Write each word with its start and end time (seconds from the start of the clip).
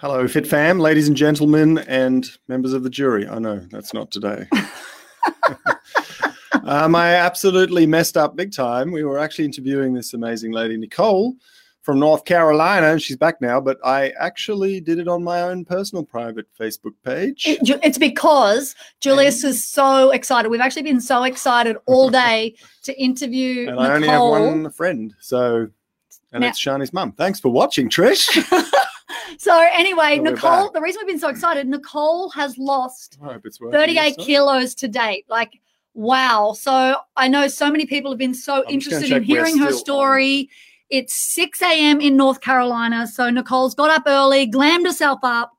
Hello, 0.00 0.26
Fit 0.26 0.46
Fam, 0.46 0.78
ladies 0.78 1.08
and 1.08 1.16
gentlemen, 1.16 1.78
and 1.86 2.26
members 2.48 2.72
of 2.72 2.82
the 2.82 2.90
jury. 2.90 3.28
I 3.28 3.38
know 3.38 3.58
that's 3.70 3.92
not 3.92 4.10
today. 4.10 4.46
um, 6.64 6.94
I 6.94 7.14
absolutely 7.16 7.86
messed 7.86 8.16
up 8.16 8.34
big 8.34 8.50
time. 8.50 8.92
We 8.92 9.04
were 9.04 9.18
actually 9.18 9.44
interviewing 9.44 9.92
this 9.92 10.14
amazing 10.14 10.52
lady, 10.52 10.78
Nicole, 10.78 11.34
from 11.82 11.98
North 11.98 12.24
Carolina, 12.24 12.86
and 12.86 13.02
she's 13.02 13.18
back 13.18 13.42
now. 13.42 13.60
But 13.60 13.76
I 13.84 14.14
actually 14.18 14.80
did 14.80 14.98
it 14.98 15.06
on 15.06 15.22
my 15.22 15.42
own 15.42 15.66
personal 15.66 16.02
private 16.02 16.46
Facebook 16.58 16.94
page. 17.04 17.46
It- 17.46 17.60
it's 17.82 17.98
because 17.98 18.74
Julius 19.00 19.44
is 19.44 19.62
so 19.62 20.12
excited. 20.12 20.48
We've 20.48 20.62
actually 20.62 20.84
been 20.84 21.02
so 21.02 21.24
excited 21.24 21.76
all 21.84 22.08
day 22.10 22.54
to 22.84 22.98
interview 22.98 23.68
and 23.68 23.76
Nicole. 23.76 23.82
I 23.82 23.94
only 23.96 24.08
have 24.08 24.20
one 24.22 24.70
friend, 24.70 25.12
so 25.20 25.68
and 26.32 26.40
Now- 26.40 26.48
it's 26.48 26.58
Shani's 26.58 26.94
mum. 26.94 27.12
Thanks 27.12 27.38
for 27.38 27.50
watching, 27.50 27.90
Trish. 27.90 28.28
So 29.38 29.66
anyway, 29.72 30.18
we're 30.18 30.32
Nicole, 30.32 30.70
the 30.70 30.80
reason 30.80 31.00
we've 31.00 31.14
been 31.14 31.18
so 31.18 31.28
excited, 31.28 31.66
Nicole 31.66 32.30
has 32.30 32.56
lost 32.58 33.18
I 33.22 33.32
hope 33.32 33.46
it's 33.46 33.60
working. 33.60 33.78
38 33.78 34.16
kilos 34.18 34.74
to 34.76 34.88
date. 34.88 35.24
Like, 35.28 35.60
wow. 35.94 36.54
So 36.58 36.96
I 37.16 37.28
know 37.28 37.48
so 37.48 37.70
many 37.70 37.86
people 37.86 38.10
have 38.10 38.18
been 38.18 38.34
so 38.34 38.64
I'm 38.66 38.74
interested 38.74 39.10
in 39.12 39.22
hearing 39.22 39.58
her 39.58 39.72
still 39.72 39.76
on. 39.76 39.78
story. 39.78 40.50
It's 40.90 41.34
6 41.34 41.62
a.m. 41.62 42.00
in 42.00 42.16
North 42.16 42.40
Carolina. 42.40 43.06
So 43.06 43.30
Nicole's 43.30 43.74
got 43.74 43.90
up 43.90 44.02
early, 44.06 44.50
glammed 44.50 44.86
herself 44.86 45.20
up, 45.22 45.52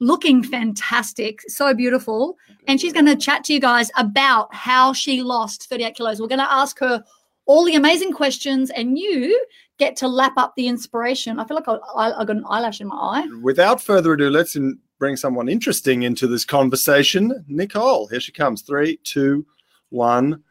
looking 0.00 0.42
fantastic, 0.42 1.42
so 1.42 1.74
beautiful. 1.74 2.36
And 2.66 2.80
she's 2.80 2.92
going 2.92 3.06
to 3.06 3.16
chat 3.16 3.44
to 3.44 3.52
you 3.52 3.60
guys 3.60 3.90
about 3.96 4.54
how 4.54 4.92
she 4.92 5.22
lost 5.22 5.68
38 5.68 5.94
kilos. 5.94 6.20
We're 6.20 6.28
going 6.28 6.38
to 6.38 6.50
ask 6.52 6.78
her 6.78 7.04
all 7.46 7.64
the 7.64 7.74
amazing 7.74 8.12
questions, 8.12 8.70
and 8.70 8.98
you 8.98 9.44
get 9.82 9.96
to 9.96 10.08
lap 10.08 10.34
up 10.36 10.54
the 10.56 10.68
inspiration. 10.68 11.38
I 11.38 11.44
feel 11.44 11.56
like 11.56 11.68
I, 11.68 11.74
I, 11.96 12.20
I 12.20 12.24
got 12.24 12.36
an 12.36 12.44
eyelash 12.48 12.80
in 12.80 12.88
my 12.88 12.96
eye. 12.96 13.28
Without 13.42 13.80
further 13.80 14.12
ado, 14.12 14.30
let's 14.30 14.54
in, 14.54 14.78
bring 14.98 15.16
someone 15.16 15.48
interesting 15.48 16.04
into 16.04 16.26
this 16.26 16.44
conversation. 16.44 17.44
Nicole, 17.48 18.06
here 18.06 18.20
she 18.20 18.32
comes. 18.32 18.62
Three, 18.62 18.98
two, 19.02 19.44
one. 19.90 20.44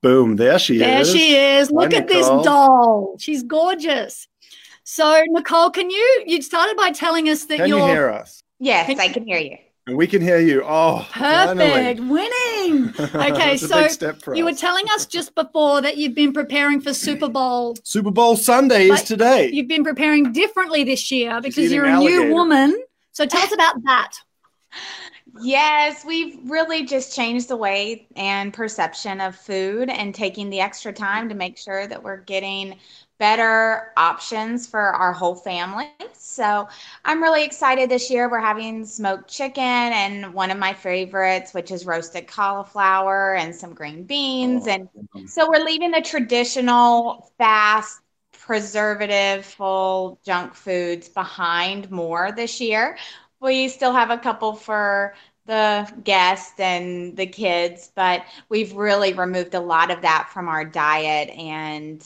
Boom. 0.00 0.36
There 0.36 0.58
she 0.58 0.78
There 0.78 1.00
is. 1.00 1.12
There 1.12 1.18
she 1.18 1.36
is. 1.36 1.68
Hi, 1.68 1.74
Look 1.74 1.94
at 1.94 2.08
this 2.08 2.26
doll. 2.26 3.16
She's 3.18 3.42
gorgeous. 3.42 4.28
So, 4.84 5.22
Nicole, 5.28 5.70
can 5.70 5.90
you? 5.90 6.24
You 6.26 6.42
started 6.42 6.76
by 6.76 6.90
telling 6.90 7.28
us 7.28 7.44
that 7.46 7.58
Can 7.58 7.68
you 7.68 7.78
you're 7.78 7.88
hear 7.88 8.10
us? 8.10 8.42
Yes, 8.58 8.86
Can- 8.86 9.00
I 9.00 9.08
can 9.08 9.26
hear 9.26 9.38
you. 9.38 9.58
And 9.86 9.96
we 9.96 10.06
can 10.06 10.22
hear 10.22 10.38
you. 10.38 10.62
Oh, 10.64 11.06
perfect, 11.10 11.60
finally. 11.60 12.00
winning. 12.00 12.94
Okay, 13.14 13.56
so 13.56 13.82
big 13.82 13.90
step 13.90 14.20
you 14.34 14.44
were 14.44 14.54
telling 14.54 14.84
us 14.94 15.06
just 15.06 15.34
before 15.34 15.80
that 15.82 15.96
you've 15.96 16.14
been 16.14 16.32
preparing 16.32 16.80
for 16.80 16.94
Super 16.94 17.28
Bowl. 17.28 17.76
Super 17.82 18.10
Bowl 18.10 18.36
Sunday 18.36 18.88
is 18.88 19.02
today. 19.02 19.50
You've 19.52 19.68
been 19.68 19.84
preparing 19.84 20.32
differently 20.32 20.84
this 20.84 21.10
year 21.10 21.40
because 21.40 21.72
you're 21.72 21.84
a 21.84 21.90
alligator. 21.90 22.26
new 22.26 22.34
woman. 22.34 22.82
So, 23.12 23.26
tell 23.26 23.42
us 23.42 23.52
about 23.52 23.82
that. 23.84 24.12
Yes, 25.40 26.04
we've 26.04 26.38
really 26.48 26.84
just 26.84 27.16
changed 27.16 27.48
the 27.48 27.56
way 27.56 28.06
and 28.16 28.52
perception 28.52 29.20
of 29.20 29.34
food 29.34 29.88
and 29.88 30.14
taking 30.14 30.50
the 30.50 30.60
extra 30.60 30.92
time 30.92 31.28
to 31.28 31.34
make 31.34 31.56
sure 31.56 31.86
that 31.86 32.02
we're 32.02 32.18
getting 32.18 32.76
better 33.22 33.92
options 33.96 34.66
for 34.66 34.80
our 34.80 35.12
whole 35.12 35.36
family. 35.36 35.88
So 36.12 36.66
I'm 37.04 37.22
really 37.22 37.44
excited 37.44 37.88
this 37.88 38.10
year. 38.10 38.28
We're 38.28 38.40
having 38.40 38.84
smoked 38.84 39.30
chicken 39.30 39.62
and 39.62 40.34
one 40.34 40.50
of 40.50 40.58
my 40.58 40.74
favorites, 40.74 41.54
which 41.54 41.70
is 41.70 41.86
roasted 41.86 42.26
cauliflower 42.26 43.36
and 43.36 43.54
some 43.54 43.74
green 43.74 44.02
beans. 44.02 44.66
And 44.66 44.88
so 45.26 45.48
we're 45.48 45.64
leaving 45.64 45.92
the 45.92 46.00
traditional 46.00 47.30
fast, 47.38 48.00
preservative, 48.32 49.46
full 49.46 50.18
junk 50.26 50.54
foods 50.54 51.08
behind 51.08 51.92
more 51.92 52.32
this 52.32 52.60
year. 52.60 52.98
We 53.38 53.68
still 53.68 53.92
have 53.92 54.10
a 54.10 54.18
couple 54.18 54.54
for 54.54 55.14
the 55.46 55.88
guests 56.02 56.58
and 56.58 57.16
the 57.16 57.26
kids, 57.26 57.92
but 57.94 58.24
we've 58.48 58.72
really 58.72 59.12
removed 59.12 59.54
a 59.54 59.60
lot 59.60 59.92
of 59.92 60.02
that 60.02 60.30
from 60.32 60.48
our 60.48 60.64
diet 60.64 61.30
and 61.30 62.04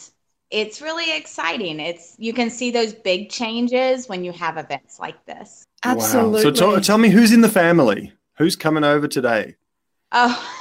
it's 0.50 0.80
really 0.80 1.16
exciting. 1.16 1.80
It's 1.80 2.14
you 2.18 2.32
can 2.32 2.50
see 2.50 2.70
those 2.70 2.94
big 2.94 3.30
changes 3.30 4.08
when 4.08 4.24
you 4.24 4.32
have 4.32 4.56
events 4.56 4.98
like 4.98 5.24
this. 5.26 5.64
Wow. 5.84 5.92
Absolutely. 5.92 6.42
So 6.42 6.50
tell, 6.50 6.80
tell 6.80 6.98
me 6.98 7.10
who's 7.10 7.32
in 7.32 7.40
the 7.40 7.48
family? 7.48 8.12
Who's 8.38 8.56
coming 8.56 8.84
over 8.84 9.08
today? 9.08 9.56
Oh, 10.12 10.58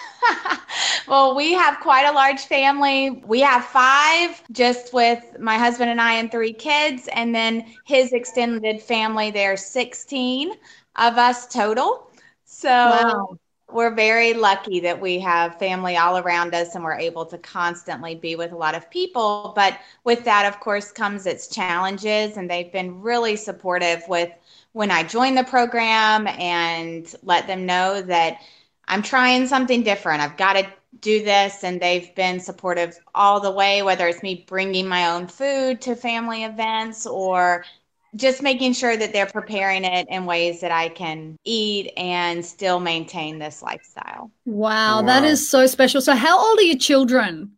well, 1.08 1.36
we 1.36 1.54
have 1.54 1.80
quite 1.80 2.06
a 2.06 2.12
large 2.12 2.42
family. 2.42 3.22
We 3.26 3.42
have 3.42 3.66
five, 3.66 4.42
just 4.52 4.94
with 4.94 5.24
my 5.40 5.58
husband 5.58 5.90
and 5.90 6.02
I 6.02 6.14
and 6.14 6.32
three 6.32 6.54
kids, 6.54 7.08
and 7.14 7.34
then 7.36 7.66
his 7.86 8.14
extended 8.14 8.82
family. 8.82 9.32
There's 9.32 9.64
16 9.66 10.52
of 10.96 11.18
us 11.18 11.48
total. 11.48 12.10
So 12.46 12.70
Wow. 12.70 13.38
We're 13.76 13.94
very 13.94 14.34
lucky 14.34 14.80
that 14.80 15.00
we 15.00 15.20
have 15.20 15.60
family 15.60 15.98
all 15.98 16.18
around 16.18 16.56
us 16.56 16.76
and 16.76 16.84
we're 16.84 16.98
able 16.98 17.26
to 17.26 17.38
constantly 17.38 18.16
be 18.16 18.36
with 18.38 18.54
a 18.54 18.56
lot 18.56 18.74
of 18.74 18.90
people. 18.90 19.52
But 19.54 19.78
with 20.06 20.24
that, 20.24 20.46
of 20.46 20.62
course, 20.62 20.92
comes 20.92 21.26
its 21.26 21.48
challenges, 21.48 22.38
and 22.38 22.50
they've 22.50 22.72
been 22.72 23.02
really 23.02 23.36
supportive 23.36 24.02
with 24.08 24.32
when 24.72 24.92
I 24.92 25.04
joined 25.04 25.38
the 25.38 25.44
program 25.44 26.26
and 26.28 27.14
let 27.24 27.48
them 27.48 27.66
know 27.66 28.02
that 28.02 28.38
I'm 28.88 29.02
trying 29.02 29.46
something 29.48 29.84
different. 29.84 30.22
I've 30.22 30.38
got 30.38 30.54
to 30.54 30.68
do 31.02 31.24
this. 31.24 31.64
And 31.64 31.82
they've 31.82 32.14
been 32.16 32.40
supportive 32.40 32.98
all 33.14 33.40
the 33.40 33.52
way, 33.52 33.82
whether 33.82 34.08
it's 34.08 34.24
me 34.24 34.46
bringing 34.48 34.88
my 34.88 35.12
own 35.12 35.28
food 35.28 35.82
to 35.82 35.96
family 35.96 36.44
events 36.46 37.06
or 37.06 37.66
just 38.16 38.42
making 38.42 38.74
sure 38.74 38.96
that 38.98 39.14
they're 39.14 39.26
preparing 39.26 39.84
it 39.84 40.08
in 40.10 40.26
ways 40.26 40.62
that 40.62 40.72
I 40.72 40.90
can 40.90 41.38
eat 41.44 41.92
and 41.98 42.46
still 42.46 42.80
maintain 42.80 43.40
this 43.40 43.62
lifestyle. 43.62 44.32
Wow, 44.46 45.02
that 45.04 45.24
Wow. 45.24 45.30
is 45.30 45.50
so 45.50 45.66
special. 45.68 46.02
So, 46.02 46.16
how 46.16 46.38
old 46.40 46.60
are 46.60 46.64
your 46.64 46.78
children? 46.78 47.52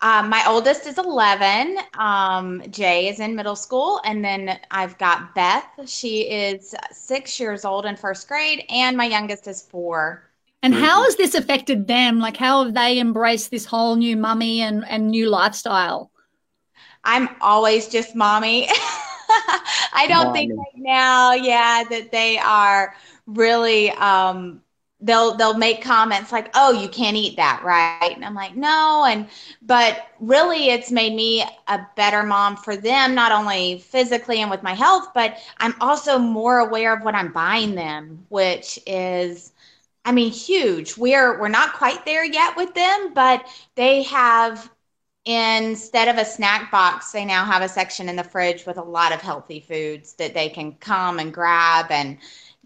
Um, 0.00 0.28
my 0.28 0.44
oldest 0.48 0.86
is 0.86 0.98
11. 0.98 1.78
Um, 1.96 2.62
Jay 2.70 3.08
is 3.08 3.20
in 3.20 3.36
middle 3.36 3.54
school. 3.54 4.00
And 4.04 4.24
then 4.24 4.58
I've 4.70 4.98
got 4.98 5.32
Beth. 5.34 5.64
She 5.86 6.22
is 6.22 6.74
six 6.90 7.38
years 7.38 7.64
old 7.64 7.86
in 7.86 7.96
first 7.96 8.26
grade. 8.26 8.64
And 8.68 8.96
my 8.96 9.04
youngest 9.04 9.46
is 9.46 9.62
four. 9.62 10.28
And 10.64 10.74
how 10.74 11.04
has 11.04 11.16
this 11.16 11.34
affected 11.34 11.86
them? 11.86 12.18
Like, 12.18 12.36
how 12.36 12.64
have 12.64 12.74
they 12.74 12.98
embraced 12.98 13.50
this 13.50 13.64
whole 13.64 13.94
new 13.96 14.16
mummy 14.16 14.60
and, 14.60 14.84
and 14.88 15.08
new 15.08 15.28
lifestyle? 15.28 16.10
I'm 17.04 17.28
always 17.40 17.88
just 17.88 18.14
mommy. 18.16 18.68
I 19.94 20.06
don't 20.08 20.32
think 20.32 20.52
right 20.56 20.82
now, 20.82 21.32
yeah, 21.32 21.84
that 21.90 22.10
they 22.12 22.38
are 22.38 22.94
really 23.26 23.90
um 23.92 24.62
they'll 25.00 25.36
they'll 25.36 25.56
make 25.58 25.82
comments 25.82 26.32
like, 26.32 26.50
"Oh, 26.54 26.72
you 26.72 26.88
can't 26.88 27.16
eat 27.16 27.36
that, 27.36 27.62
right?" 27.64 27.98
And 27.98 28.24
I'm 28.24 28.34
like, 28.34 28.56
"No." 28.56 28.88
And 28.90 29.10
but 29.44 29.86
really 30.20 30.54
it's 30.70 30.76
made 30.76 31.14
me 31.14 31.32
a 31.68 31.80
better 31.96 32.22
mom 32.22 32.56
for 32.56 32.76
them, 32.76 33.14
not 33.14 33.32
only 33.32 33.78
physically 33.78 34.40
and 34.40 34.50
with 34.50 34.62
my 34.62 34.74
health, 34.74 35.08
but 35.14 35.36
I'm 35.58 35.74
also 35.80 36.18
more 36.18 36.58
aware 36.58 36.94
of 36.94 37.02
what 37.04 37.14
I'm 37.14 37.32
buying 37.32 37.74
them, 37.74 38.26
which 38.28 38.78
is 38.86 39.52
I 40.04 40.12
mean, 40.12 40.32
huge. 40.32 40.96
We're 40.98 41.40
we're 41.40 41.48
not 41.48 41.74
quite 41.74 42.04
there 42.06 42.24
yet 42.24 42.56
with 42.56 42.74
them, 42.74 43.12
but 43.14 43.44
they 43.76 44.02
have 44.04 44.70
instead 45.24 46.08
of 46.08 46.16
a 46.16 46.24
snack 46.24 46.70
box, 46.70 47.12
they 47.12 47.24
now 47.24 47.44
have 47.44 47.62
a 47.62 47.68
section 47.68 48.08
in 48.08 48.16
the 48.16 48.24
fridge 48.24 48.66
with 48.66 48.76
a 48.76 48.82
lot 48.82 49.12
of 49.12 49.20
healthy 49.20 49.60
foods 49.60 50.14
that 50.14 50.34
they 50.34 50.48
can 50.48 50.72
come 50.74 51.18
and 51.18 51.32
grab. 51.32 51.86
And 51.90 52.18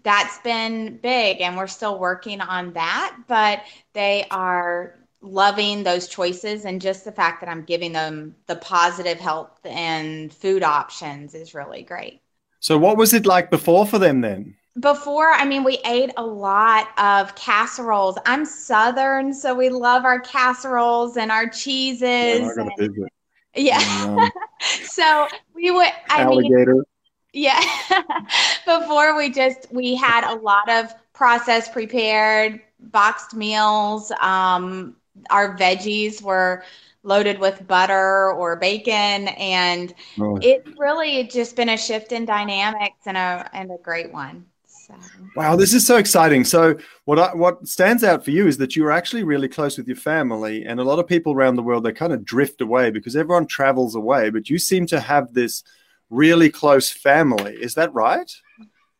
that's 0.03 0.39
been 0.39 0.97
big. 0.97 1.41
And 1.41 1.57
we're 1.57 1.67
still 1.67 1.99
working 1.99 2.41
on 2.41 2.73
that, 2.73 3.17
but 3.27 3.61
they 3.93 4.25
are 4.31 4.95
loving 5.21 5.83
those 5.83 6.07
choices. 6.07 6.65
And 6.65 6.81
just 6.81 7.05
the 7.05 7.11
fact 7.11 7.41
that 7.41 7.49
I'm 7.49 7.63
giving 7.63 7.93
them 7.93 8.35
the 8.47 8.55
positive 8.55 9.19
health 9.19 9.59
and 9.65 10.33
food 10.33 10.63
options 10.63 11.35
is 11.35 11.53
really 11.53 11.83
great. 11.83 12.21
So, 12.59 12.77
what 12.77 12.97
was 12.97 13.13
it 13.13 13.27
like 13.27 13.51
before 13.51 13.85
for 13.85 13.99
them 13.99 14.21
then? 14.21 14.55
Before, 14.79 15.31
I 15.31 15.43
mean, 15.45 15.63
we 15.63 15.79
ate 15.85 16.11
a 16.17 16.23
lot 16.25 16.89
of 16.99 17.33
casseroles. 17.35 18.17
I'm 18.27 18.45
Southern, 18.45 19.33
so 19.33 19.55
we 19.55 19.69
love 19.69 20.05
our 20.05 20.19
casseroles 20.19 21.17
and 21.17 21.31
our 21.31 21.47
cheeses. 21.49 22.51
I 22.51 22.53
got 22.55 22.67
a 22.67 22.71
and- 22.77 22.95
visit. 22.95 23.11
yeah. 23.55 23.79
Um, 24.07 24.29
so 24.83 25.27
we 25.55 25.71
would 25.71 25.87
i 26.09 26.25
mean 26.25 26.51
alligator. 26.51 26.85
yeah 27.33 27.59
before 28.65 29.15
we 29.17 29.29
just 29.31 29.67
we 29.71 29.95
had 29.95 30.23
a 30.31 30.35
lot 30.35 30.69
of 30.69 30.93
processed 31.13 31.71
prepared 31.73 32.61
boxed 32.79 33.35
meals 33.35 34.11
um 34.21 34.95
our 35.29 35.57
veggies 35.57 36.21
were 36.21 36.63
loaded 37.03 37.39
with 37.39 37.65
butter 37.67 38.31
or 38.33 38.55
bacon 38.55 39.27
and 39.29 39.93
Oh. 40.19 40.37
it's 40.41 40.67
really 40.77 41.23
just 41.25 41.55
been 41.55 41.69
a 41.69 41.77
shift 41.77 42.11
in 42.11 42.25
dynamics 42.25 42.99
and 43.05 43.17
a 43.17 43.49
and 43.53 43.71
a 43.71 43.77
great 43.81 44.11
one 44.11 44.45
so 44.87 44.95
Wow, 45.35 45.55
this 45.55 45.73
is 45.73 45.85
so 45.85 45.97
exciting. 45.97 46.43
So, 46.43 46.77
what 47.05 47.19
I, 47.19 47.35
what 47.35 47.67
stands 47.67 48.03
out 48.03 48.23
for 48.23 48.31
you 48.31 48.47
is 48.47 48.57
that 48.57 48.75
you're 48.75 48.91
actually 48.91 49.23
really 49.23 49.49
close 49.49 49.77
with 49.77 49.87
your 49.87 49.97
family, 49.97 50.65
and 50.65 50.79
a 50.79 50.83
lot 50.83 50.99
of 50.99 51.07
people 51.07 51.33
around 51.33 51.55
the 51.55 51.63
world 51.63 51.83
they 51.83 51.91
kind 51.91 52.13
of 52.13 52.23
drift 52.23 52.61
away 52.61 52.89
because 52.89 53.15
everyone 53.15 53.47
travels 53.47 53.95
away. 53.95 54.29
But 54.29 54.49
you 54.49 54.57
seem 54.57 54.87
to 54.87 54.99
have 54.99 55.33
this 55.33 55.63
really 56.09 56.49
close 56.49 56.89
family. 56.89 57.53
Is 57.53 57.75
that 57.75 57.93
right? 57.93 58.31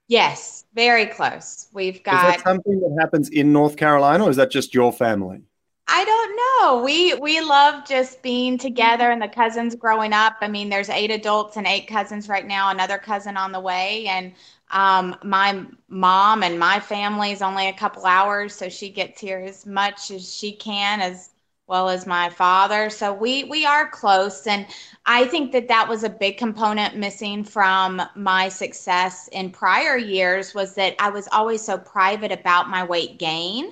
Yes, 0.10 0.66
very 0.74 1.06
close. 1.06 1.68
We've 1.74 1.95
Is 1.95 2.01
got. 2.01 2.22
that 2.22 2.42
something 2.42 2.80
that 2.80 2.98
happens 3.00 3.30
in 3.30 3.54
North 3.54 3.78
Carolina, 3.78 4.25
or 4.25 4.30
is 4.30 4.38
that 4.38 4.51
just 4.51 4.74
your 4.74 4.92
family? 4.92 5.42
I 5.89 6.04
don't 6.04 6.36
know. 6.36 6.84
We 6.84 7.13
we 7.16 7.39
love 7.39 7.88
just 7.88 8.22
being 8.22 8.57
together 8.57 9.10
and 9.10 9.22
the 9.22 9.28
cousins 9.30 9.74
growing 9.74 10.12
up. 10.12 10.36
I 10.42 10.50
mean, 10.50 10.69
there's 10.69 10.89
eight 10.89 11.12
adults 11.12 11.56
and 11.56 11.66
eight 11.66 11.88
cousins 11.88 12.28
right 12.28 12.45
now, 12.45 12.69
another 12.69 12.98
cousin 12.98 13.38
on 13.38 13.54
the 13.54 13.60
way, 13.60 14.06
and 14.07 14.34
um, 14.71 15.15
my 15.23 15.65
mom 15.87 16.43
and 16.43 16.59
my 16.59 16.79
family 16.79 17.31
is 17.31 17.41
only 17.41 17.67
a 17.67 17.73
couple 17.73 18.05
hours, 18.05 18.53
so 18.53 18.69
she 18.69 18.89
gets 18.89 19.19
here 19.21 19.39
as 19.39 19.65
much 19.65 20.11
as 20.11 20.33
she 20.33 20.53
can, 20.53 21.01
as 21.01 21.29
well 21.67 21.89
as 21.89 22.05
my 22.05 22.29
father. 22.29 22.89
So 22.89 23.13
we 23.13 23.43
we 23.45 23.65
are 23.65 23.89
close, 23.89 24.47
and 24.47 24.65
I 25.05 25.25
think 25.25 25.51
that 25.53 25.67
that 25.69 25.87
was 25.87 26.03
a 26.03 26.09
big 26.09 26.37
component 26.37 26.97
missing 26.97 27.43
from 27.43 28.01
my 28.15 28.49
success 28.49 29.29
in 29.29 29.51
prior 29.51 29.97
years 29.97 30.53
was 30.53 30.75
that 30.75 30.95
I 30.99 31.09
was 31.09 31.27
always 31.31 31.61
so 31.61 31.77
private 31.77 32.31
about 32.31 32.69
my 32.69 32.83
weight 32.83 33.17
gain 33.19 33.71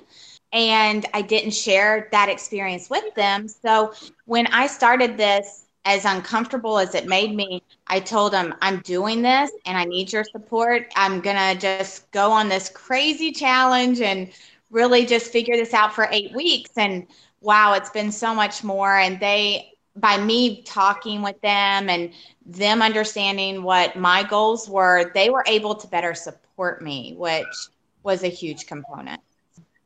and 0.52 1.04
I 1.12 1.22
didn't 1.22 1.50
share 1.50 2.08
that 2.12 2.28
experience 2.28 2.88
with 2.88 3.14
them. 3.14 3.48
So 3.48 3.92
when 4.24 4.46
I 4.48 4.66
started 4.66 5.16
this, 5.18 5.65
as 5.86 6.04
uncomfortable 6.04 6.78
as 6.78 6.94
it 6.94 7.06
made 7.06 7.34
me, 7.34 7.62
I 7.86 8.00
told 8.00 8.32
them, 8.32 8.54
I'm 8.60 8.80
doing 8.80 9.22
this 9.22 9.52
and 9.64 9.78
I 9.78 9.84
need 9.84 10.12
your 10.12 10.24
support. 10.24 10.88
I'm 10.96 11.20
going 11.20 11.36
to 11.36 11.58
just 11.58 12.10
go 12.10 12.30
on 12.32 12.48
this 12.48 12.68
crazy 12.68 13.30
challenge 13.32 14.00
and 14.00 14.30
really 14.70 15.06
just 15.06 15.30
figure 15.30 15.56
this 15.56 15.72
out 15.72 15.94
for 15.94 16.08
eight 16.10 16.34
weeks. 16.34 16.72
And 16.76 17.06
wow, 17.40 17.74
it's 17.74 17.90
been 17.90 18.10
so 18.10 18.34
much 18.34 18.64
more. 18.64 18.96
And 18.96 19.20
they, 19.20 19.72
by 19.94 20.18
me 20.18 20.62
talking 20.62 21.22
with 21.22 21.40
them 21.40 21.88
and 21.88 22.10
them 22.44 22.82
understanding 22.82 23.62
what 23.62 23.96
my 23.96 24.24
goals 24.24 24.68
were, 24.68 25.12
they 25.14 25.30
were 25.30 25.44
able 25.46 25.76
to 25.76 25.86
better 25.86 26.14
support 26.14 26.82
me, 26.82 27.14
which 27.16 27.68
was 28.02 28.24
a 28.24 28.28
huge 28.28 28.66
component. 28.66 29.20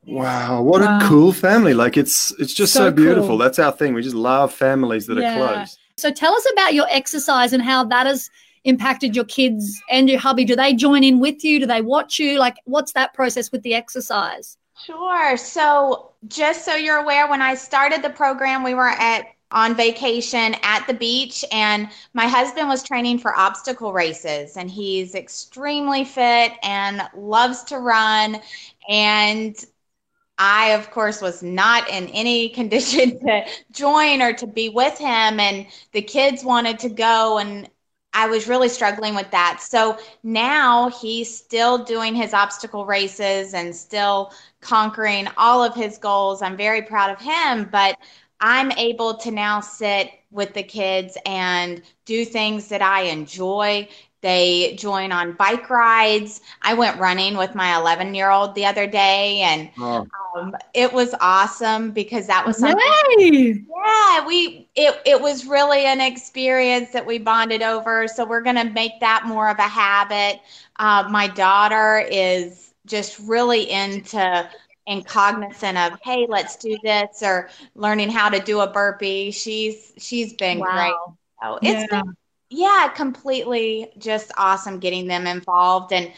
Wow, 0.06 0.62
what 0.62 0.80
Wow. 0.80 0.98
a 0.98 1.04
cool 1.08 1.32
family! 1.32 1.74
Like 1.74 1.96
it's 1.96 2.32
it's 2.40 2.54
just 2.54 2.72
so, 2.72 2.86
So 2.88 2.90
beautiful. 2.90 3.28
cool. 3.28 3.38
That's 3.38 3.58
our 3.58 3.70
thing. 3.70 3.92
We 3.94 4.02
just 4.02 4.16
love 4.16 4.52
families 4.52 5.06
that 5.06 5.18
Yeah. 5.18 5.30
are 5.30 5.54
close. 5.56 5.78
So 6.00 6.10
tell 6.10 6.34
us 6.34 6.46
about 6.52 6.74
your 6.74 6.86
exercise 6.90 7.52
and 7.52 7.62
how 7.62 7.84
that 7.84 8.06
has 8.06 8.30
impacted 8.64 9.16
your 9.16 9.24
kids 9.24 9.80
and 9.90 10.08
your 10.08 10.18
hubby. 10.18 10.44
Do 10.44 10.56
they 10.56 10.74
join 10.74 11.04
in 11.04 11.20
with 11.20 11.44
you? 11.44 11.60
Do 11.60 11.66
they 11.66 11.80
watch 11.82 12.18
you? 12.18 12.38
Like, 12.38 12.56
what's 12.64 12.92
that 12.92 13.14
process 13.14 13.50
with 13.52 13.62
the 13.62 13.74
exercise? 13.74 14.56
Sure. 14.84 15.36
So, 15.36 16.12
just 16.28 16.64
so 16.64 16.74
you're 16.74 16.98
aware, 16.98 17.28
when 17.28 17.42
I 17.42 17.54
started 17.54 18.02
the 18.02 18.10
program, 18.10 18.62
we 18.62 18.74
were 18.74 18.88
at 18.88 19.26
on 19.52 19.74
vacation 19.74 20.54
at 20.62 20.86
the 20.86 20.94
beach 20.94 21.44
and 21.50 21.88
my 22.14 22.28
husband 22.28 22.68
was 22.68 22.84
training 22.84 23.18
for 23.18 23.36
obstacle 23.36 23.92
races 23.92 24.56
and 24.56 24.70
he's 24.70 25.16
extremely 25.16 26.04
fit 26.04 26.52
and 26.62 27.02
loves 27.16 27.64
to 27.64 27.78
run 27.78 28.40
and 28.88 29.64
I 30.40 30.70
of 30.70 30.90
course 30.90 31.20
was 31.20 31.42
not 31.42 31.88
in 31.88 32.08
any 32.08 32.48
condition 32.60 33.20
to 33.20 33.44
join 33.72 34.22
or 34.22 34.32
to 34.34 34.46
be 34.46 34.70
with 34.70 34.98
him 34.98 35.38
and 35.38 35.66
the 35.92 36.02
kids 36.02 36.42
wanted 36.42 36.80
to 36.80 36.88
go 36.88 37.38
and 37.38 37.68
I 38.12 38.26
was 38.26 38.48
really 38.48 38.68
struggling 38.68 39.14
with 39.14 39.30
that. 39.30 39.60
So 39.62 39.96
now 40.24 40.90
he's 40.90 41.32
still 41.32 41.84
doing 41.84 42.14
his 42.16 42.34
obstacle 42.34 42.84
races 42.84 43.54
and 43.54 43.74
still 43.74 44.32
conquering 44.60 45.28
all 45.36 45.62
of 45.62 45.76
his 45.76 45.96
goals. 45.96 46.42
I'm 46.42 46.56
very 46.56 46.82
proud 46.82 47.10
of 47.12 47.20
him, 47.20 47.68
but 47.70 47.96
I'm 48.40 48.72
able 48.72 49.14
to 49.18 49.30
now 49.30 49.60
sit 49.60 50.10
with 50.32 50.54
the 50.54 50.62
kids 50.64 51.16
and 51.24 51.82
do 52.04 52.24
things 52.24 52.68
that 52.68 52.82
I 52.82 53.02
enjoy. 53.02 53.88
They 54.22 54.74
join 54.78 55.12
on 55.12 55.32
bike 55.34 55.70
rides. 55.70 56.40
I 56.62 56.74
went 56.74 56.98
running 57.00 57.36
with 57.36 57.54
my 57.54 57.76
11 57.76 58.14
year 58.14 58.30
old 58.30 58.54
the 58.54 58.66
other 58.66 58.86
day, 58.86 59.40
and 59.40 59.70
Oh, 59.78 60.10
um, 60.36 60.54
it 60.74 60.92
was 60.92 61.14
awesome 61.20 61.90
because 61.92 62.26
that 62.28 62.46
was 62.46 62.58
something 62.58 62.92
Yay! 63.12 63.64
yeah, 63.68 64.26
we 64.26 64.68
it 64.74 65.00
it 65.06 65.20
was 65.20 65.46
really 65.46 65.84
an 65.86 66.00
experience 66.00 66.90
that 66.92 67.06
we 67.06 67.18
bonded 67.18 67.62
over. 67.62 68.08
So 68.08 68.24
we're 68.24 68.42
gonna 68.42 68.64
make 68.70 69.00
that 69.00 69.24
more 69.26 69.48
of 69.48 69.58
a 69.58 69.62
habit. 69.62 70.40
Uh, 70.76 71.08
my 71.10 71.28
daughter 71.28 72.04
is 72.10 72.74
just 72.86 73.18
really 73.20 73.70
into 73.70 74.48
and 74.86 75.06
cognizant 75.06 75.78
of, 75.78 75.98
hey, 76.02 76.26
let's 76.28 76.56
do 76.56 76.76
this, 76.82 77.22
or 77.22 77.48
learning 77.74 78.10
how 78.10 78.28
to 78.30 78.40
do 78.40 78.60
a 78.60 78.66
burpee. 78.70 79.30
She's 79.30 79.92
she's 79.98 80.32
been 80.34 80.64
great. 80.64 80.94
So 81.42 81.60
it's 81.64 81.84
Yeah. 81.84 81.86
been 81.86 82.16
yeah, 82.50 82.88
completely 82.94 83.92
just 83.98 84.32
awesome 84.36 84.80
getting 84.80 85.06
them 85.06 85.26
involved 85.26 85.92
and 85.92 86.12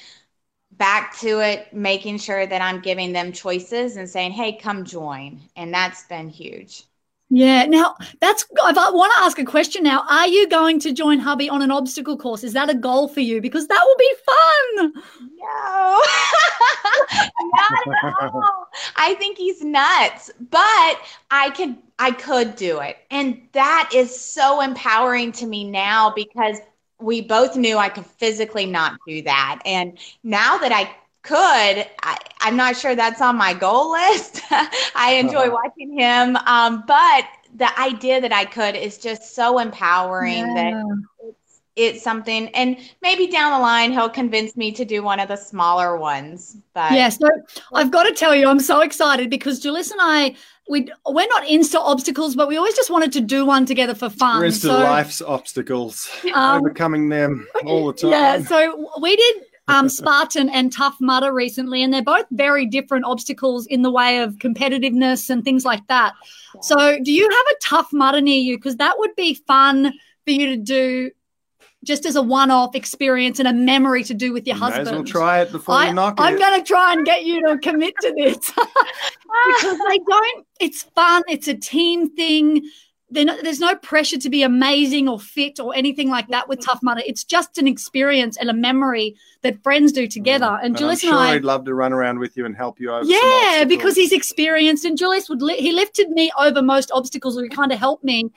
back 0.73 1.19
to 1.21 1.41
it, 1.41 1.73
making 1.75 2.19
sure 2.19 2.47
that 2.47 2.63
I'm 2.63 2.81
giving 2.83 3.13
them 3.13 3.33
choices 3.33 3.97
and 3.97 4.09
saying, 4.11 4.33
hey, 4.33 4.59
come 4.59 4.85
join. 4.85 5.43
And 5.57 5.75
that's 5.75 6.05
been 6.05 6.29
huge. 6.31 6.85
Yeah. 7.35 7.65
Now, 7.65 7.97
that's, 8.21 8.45
I 8.63 8.73
want 8.91 9.11
to 9.17 9.21
ask 9.21 9.39
a 9.39 9.45
question 9.47 9.85
now. 9.85 10.05
Are 10.07 10.29
you 10.29 10.51
going 10.51 10.79
to 10.81 10.93
join 10.93 11.19
hubby 11.19 11.49
on 11.49 11.63
an 11.63 11.71
obstacle 11.71 12.19
course? 12.19 12.45
Is 12.45 12.53
that 12.53 12.69
a 12.69 12.75
goal 12.75 13.09
for 13.09 13.21
you? 13.21 13.41
Because 13.41 13.67
that 13.69 13.83
will 13.83 13.97
be 13.99 14.15
fun. 14.27 14.93
No, 15.39 16.03
not 17.41 18.05
at 18.05 18.35
all. 18.35 18.69
I 18.97 19.15
think 19.15 19.39
he's 19.39 19.63
nuts, 19.63 20.31
but 20.51 21.01
I 21.31 21.51
could, 21.57 21.79
I 21.99 22.11
could 22.11 22.55
do 22.55 22.81
it, 22.81 22.99
and 23.11 23.41
that 23.53 23.91
is 23.95 24.15
so 24.15 24.61
empowering 24.61 25.33
to 25.33 25.47
me 25.47 25.65
now 25.65 26.13
because 26.15 26.59
we 27.01 27.23
both 27.23 27.57
knew 27.57 27.79
I 27.79 27.89
could 27.89 28.07
physically 28.07 28.67
not 28.67 28.99
do 29.09 29.23
that, 29.23 29.61
and 29.65 29.99
now 30.23 30.59
that 30.59 30.71
I 30.71 30.95
could, 31.23 31.37
I, 32.03 32.19
I'm 32.41 32.57
not 32.57 32.77
sure 32.77 32.95
that's 32.95 33.21
on 33.21 33.37
my 33.37 33.55
goal 33.55 33.93
list. 33.93 34.41
I 34.51 35.17
enjoy 35.19 35.51
watching 35.51 35.97
him, 35.97 36.37
um, 36.37 36.85
but 36.87 37.27
the 37.55 37.79
idea 37.79 38.21
that 38.21 38.33
I 38.33 38.45
could 38.45 38.75
is 38.75 38.99
just 38.99 39.35
so 39.35 39.59
empowering 39.59 40.55
that 40.55 40.75
it's 41.21 41.61
it's 41.75 42.03
something 42.03 42.49
and 42.49 42.77
maybe 43.01 43.27
down 43.27 43.53
the 43.53 43.59
line 43.59 43.93
he'll 43.93 44.09
convince 44.09 44.57
me 44.57 44.73
to 44.73 44.85
do 44.85 45.03
one 45.03 45.19
of 45.19 45.29
the 45.29 45.37
smaller 45.37 45.97
ones 45.97 46.57
but 46.75 46.93
Yeah, 46.93 47.09
so 47.09 47.29
I've 47.73 47.91
got 47.91 48.05
to 48.05 48.13
tell 48.13 48.35
you, 48.35 48.49
I'm 48.49 48.61
so 48.61 48.81
excited 48.81 49.31
because 49.31 49.59
Julius 49.59 49.91
and 49.91 50.01
I, 50.03 50.35
we 50.69 50.89
we're 51.07 51.27
not 51.29 51.49
into 51.49 51.81
obstacles, 51.81 52.37
but 52.37 52.49
we 52.49 52.57
always 52.57 52.75
just 52.75 52.91
wanted 52.91 53.13
to 53.13 53.21
do 53.21 53.45
one 53.45 53.67
together 53.67 53.95
for 53.95 54.09
fun. 54.09 54.41
we're 54.41 54.47
into 54.47 54.59
so, 54.59 54.79
life's 54.79 55.21
obstacles, 55.21 56.11
um, 56.35 56.61
overcoming 56.61 57.09
them 57.09 57.47
all 57.65 57.87
the 57.87 57.93
time. 58.01 58.11
yeah, 58.11 58.43
so 58.43 58.91
we 59.01 59.17
did 59.17 59.37
um, 59.69 59.89
Spartan 59.89 60.49
and 60.49 60.73
Tough 60.73 60.97
Mudder 61.01 61.33
recently, 61.33 61.83
and 61.83 61.93
they're 61.95 62.03
both 62.03 62.27
very 62.33 62.67
different 62.67 63.05
obstacles 63.05 63.67
in 63.67 63.83
the 63.83 63.91
way 63.91 64.19
of 64.19 64.35
competitiveness 64.37 65.31
and 65.31 65.45
things 65.45 65.65
like 65.65 65.87
that. 65.87 66.15
So, 66.61 66.99
do 67.03 67.13
you 67.13 67.29
have 67.29 67.47
a 67.53 67.55
Tough 67.63 67.93
Mudder 67.93 68.21
near 68.21 68.39
you? 68.41 68.57
Because 68.59 68.77
that 68.77 68.99
would 68.99 69.15
be 69.17 69.35
fun 69.35 69.93
for 70.25 70.31
you 70.31 70.47
to 70.49 70.57
do. 70.57 71.11
Just 71.85 72.07
as 72.07 72.15
a 72.15 72.23
one-off 72.23 72.77
experience 72.77 73.41
and 73.41 73.49
a 73.49 73.53
memory 73.53 74.05
to 74.05 74.15
do 74.15 74.33
with 74.33 74.47
your 74.47 74.55
You 74.55 74.61
May 74.61 74.67
husband. 74.67 74.89
as 74.89 74.93
well 74.95 75.05
try 75.05 75.41
it 75.41 75.51
before 75.51 75.75
I, 75.75 75.89
you 75.89 75.95
knock 75.95 76.15
I'm 76.19 76.37
it. 76.37 76.39
going 76.39 76.61
to 76.61 76.65
try 76.65 76.93
and 76.93 77.05
get 77.05 77.25
you 77.25 77.45
to 77.45 77.59
commit 77.59 77.93
to 78.03 78.15
this 78.17 78.37
because 79.59 79.79
they 79.89 79.99
don't. 79.99 80.47
It's 80.61 80.85
fun. 80.85 81.23
It's 81.29 81.49
a 81.49 81.55
team 81.55 82.15
thing. 82.15 82.63
They're 83.13 83.25
not, 83.27 83.43
there's 83.43 83.61
no 83.61 83.75
pressure 83.77 84.19
to 84.19 84.31
be 84.31 84.43
amazing 84.43 85.09
or 85.09 85.21
fit 85.21 85.61
or 85.61 85.75
anything 85.77 86.09
like 86.09 86.29
that 86.29 86.49
with 86.49 86.61
Tough 86.65 86.81
Mudder. 86.83 87.03
It's 87.07 87.25
just 87.25 87.59
an 87.59 87.67
experience 87.69 88.37
and 88.37 88.49
a 88.49 88.53
memory 88.55 89.17
that 89.43 89.63
friends 89.63 89.93
do 89.93 90.07
together. 90.07 90.59
And 90.63 90.75
Mm. 90.75 90.77
I'm 90.77 90.81
Julius 90.81 91.01
sure 91.01 91.11
and 91.11 91.19
I, 91.21 91.35
he'd 91.35 91.45
love 91.45 91.65
to 91.67 91.75
run 91.75 91.93
around 91.93 92.19
with 92.19 92.37
you 92.37 92.47
and 92.47 92.57
help 92.57 92.81
you 92.81 92.91
over. 92.93 93.05
yeah, 93.05 93.19
obstacles. 93.23 93.69
because 93.69 93.95
he's 93.97 94.13
experienced. 94.13 94.85
And 94.85 94.97
Julius 94.97 95.29
would 95.29 95.43
li- 95.43 95.61
he 95.61 95.73
lifted 95.73 96.11
me 96.11 96.31
over 96.39 96.63
most 96.63 96.91
obstacles. 96.93 97.39
He 97.41 97.49
kind 97.49 97.73
of 97.73 97.79
helped 97.79 98.05
me. 98.05 98.31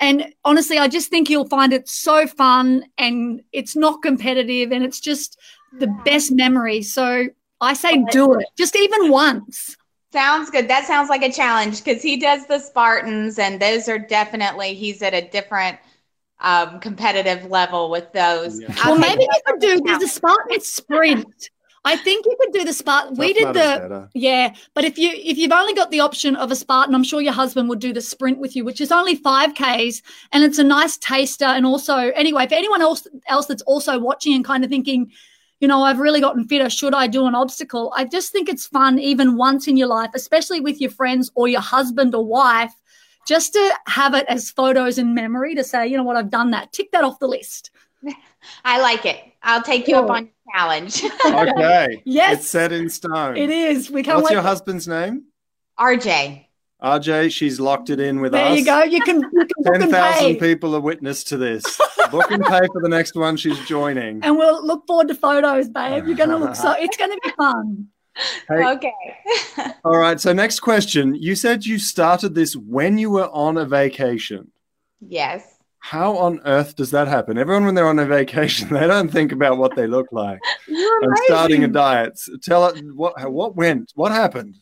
And 0.00 0.32
honestly, 0.44 0.78
I 0.78 0.86
just 0.88 1.10
think 1.10 1.28
you'll 1.28 1.48
find 1.48 1.72
it 1.72 1.88
so 1.88 2.26
fun 2.28 2.84
and 2.98 3.42
it's 3.52 3.74
not 3.74 4.00
competitive 4.02 4.70
and 4.70 4.84
it's 4.84 5.00
just 5.00 5.38
the 5.78 5.88
best 6.04 6.30
memory. 6.32 6.82
So 6.82 7.26
I 7.60 7.74
say 7.74 8.04
do 8.12 8.32
it, 8.34 8.46
just 8.56 8.76
even 8.76 9.10
once. 9.10 9.76
Sounds 10.12 10.50
good 10.50 10.68
that 10.68 10.86
sounds 10.86 11.08
like 11.08 11.22
a 11.22 11.32
challenge 11.32 11.82
because 11.84 12.02
he 12.02 12.16
does 12.16 12.46
the 12.46 12.58
spartans 12.58 13.38
and 13.38 13.60
those 13.60 13.88
are 13.88 13.98
definitely 13.98 14.74
he's 14.74 15.02
at 15.02 15.14
a 15.14 15.28
different 15.28 15.78
um, 16.40 16.80
competitive 16.80 17.50
level 17.50 17.90
with 17.90 18.12
those 18.12 18.60
Yeah. 18.60 18.74
Well, 18.84 18.98
maybe 18.98 19.22
you 19.22 19.40
could 19.46 19.60
do 19.60 19.80
there's 19.84 20.02
a 20.02 20.08
Spartan 20.08 20.60
sprint. 20.60 21.50
I 21.84 21.96
think 21.96 22.26
you 22.26 22.36
could 22.40 22.52
do 22.52 22.64
the 22.64 22.72
Spartan. 22.72 23.16
We 23.16 23.32
did 23.32 23.48
the 23.48 23.52
better. 23.54 24.10
yeah, 24.14 24.54
but 24.74 24.84
if 24.84 24.98
you 24.98 25.10
if 25.14 25.38
you've 25.38 25.52
only 25.52 25.74
got 25.74 25.90
the 25.90 26.00
option 26.00 26.36
of 26.36 26.50
a 26.50 26.56
Spartan, 26.56 26.94
I'm 26.94 27.04
sure 27.04 27.20
your 27.20 27.32
husband 27.32 27.68
would 27.68 27.78
do 27.78 27.92
the 27.92 28.00
sprint 28.00 28.38
with 28.38 28.54
you, 28.56 28.64
which 28.64 28.80
is 28.80 28.92
only 28.92 29.14
five 29.14 29.54
k's, 29.54 30.02
and 30.32 30.44
it's 30.44 30.58
a 30.58 30.64
nice 30.64 30.96
taster. 30.98 31.46
And 31.46 31.64
also, 31.64 31.96
anyway, 31.96 32.46
for 32.46 32.54
anyone 32.54 32.82
else 32.82 33.06
else 33.26 33.46
that's 33.46 33.62
also 33.62 33.98
watching 33.98 34.34
and 34.34 34.44
kind 34.44 34.64
of 34.64 34.70
thinking, 34.70 35.12
you 35.60 35.68
know, 35.68 35.82
I've 35.82 35.98
really 35.98 36.20
gotten 36.20 36.46
fitter. 36.46 36.70
Should 36.70 36.94
I 36.94 37.06
do 37.06 37.26
an 37.26 37.34
obstacle? 37.34 37.92
I 37.96 38.04
just 38.04 38.32
think 38.32 38.48
it's 38.48 38.66
fun, 38.66 38.98
even 38.98 39.36
once 39.36 39.66
in 39.66 39.76
your 39.76 39.88
life, 39.88 40.10
especially 40.14 40.60
with 40.60 40.80
your 40.80 40.90
friends 40.90 41.30
or 41.34 41.48
your 41.48 41.60
husband 41.60 42.14
or 42.14 42.24
wife, 42.24 42.72
just 43.26 43.52
to 43.54 43.74
have 43.86 44.14
it 44.14 44.26
as 44.28 44.50
photos 44.50 44.98
and 44.98 45.14
memory 45.14 45.54
to 45.54 45.64
say, 45.64 45.86
you 45.86 45.96
know 45.96 46.04
what, 46.04 46.16
I've 46.16 46.30
done 46.30 46.52
that. 46.52 46.72
Tick 46.72 46.92
that 46.92 47.04
off 47.04 47.18
the 47.18 47.28
list. 47.28 47.70
I 48.64 48.80
like 48.80 49.04
it. 49.04 49.20
I'll 49.42 49.62
take 49.62 49.88
you 49.88 49.96
up 49.96 50.10
on 50.10 50.24
your 50.24 50.54
challenge. 50.54 51.02
Okay. 51.24 52.02
Yes. 52.04 52.40
It's 52.40 52.48
set 52.48 52.72
in 52.72 52.88
stone. 52.88 53.36
It 53.36 53.50
is. 53.50 53.90
We 53.90 54.02
can't 54.02 54.16
What's 54.18 54.30
wait. 54.30 54.34
your 54.34 54.42
husband's 54.42 54.88
name? 54.88 55.24
RJ. 55.78 56.46
RJ. 56.82 57.32
She's 57.32 57.58
locked 57.58 57.90
it 57.90 57.98
in 58.00 58.20
with 58.20 58.32
there 58.32 58.44
us. 58.46 58.50
There 58.50 58.58
you 58.58 58.64
go. 58.64 58.82
You 58.84 59.00
can, 59.02 59.20
you 59.20 59.28
can 59.46 59.48
book 59.64 59.72
Ten 59.72 59.82
and 59.82 59.90
thousand 59.90 60.34
pay. 60.34 60.54
people 60.54 60.74
are 60.76 60.80
witness 60.80 61.24
to 61.24 61.36
this. 61.36 61.64
Book 62.10 62.30
and 62.30 62.42
pay 62.42 62.60
for 62.72 62.80
the 62.80 62.88
next 62.88 63.14
one. 63.16 63.36
She's 63.36 63.58
joining. 63.66 64.24
And 64.24 64.38
we'll 64.38 64.64
look 64.66 64.86
forward 64.86 65.08
to 65.08 65.14
photos, 65.14 65.68
babe. 65.68 66.06
You're 66.06 66.16
going 66.16 66.30
to 66.30 66.38
look 66.38 66.56
so, 66.56 66.72
it's 66.78 66.96
going 66.96 67.10
to 67.10 67.20
be 67.22 67.30
fun. 67.36 67.86
Hey, 68.48 68.64
Okay. 68.76 68.92
all 69.84 69.98
right. 69.98 70.18
So 70.18 70.32
next 70.32 70.60
question. 70.60 71.14
You 71.14 71.34
said 71.36 71.66
you 71.66 71.78
started 71.78 72.34
this 72.34 72.56
when 72.56 72.96
you 72.96 73.10
were 73.10 73.28
on 73.28 73.58
a 73.58 73.64
vacation. 73.66 74.50
yes. 75.00 75.54
How 75.80 76.16
on 76.18 76.40
earth 76.44 76.74
does 76.74 76.90
that 76.90 77.06
happen? 77.06 77.38
Everyone, 77.38 77.64
when 77.64 77.74
they're 77.76 77.86
on 77.86 78.00
a 78.00 78.04
vacation, 78.04 78.68
they 78.70 78.86
don't 78.88 79.08
think 79.10 79.30
about 79.30 79.58
what 79.58 79.76
they 79.76 79.86
look 79.86 80.08
like. 80.10 80.40
You're 80.66 80.96
and 81.02 81.06
amazing. 81.06 81.24
starting 81.26 81.64
a 81.64 81.68
diet. 81.68 82.18
Tell 82.42 82.66
it 82.66 82.82
what 82.94 83.30
what 83.30 83.54
went, 83.54 83.92
what 83.94 84.10
happened. 84.10 84.56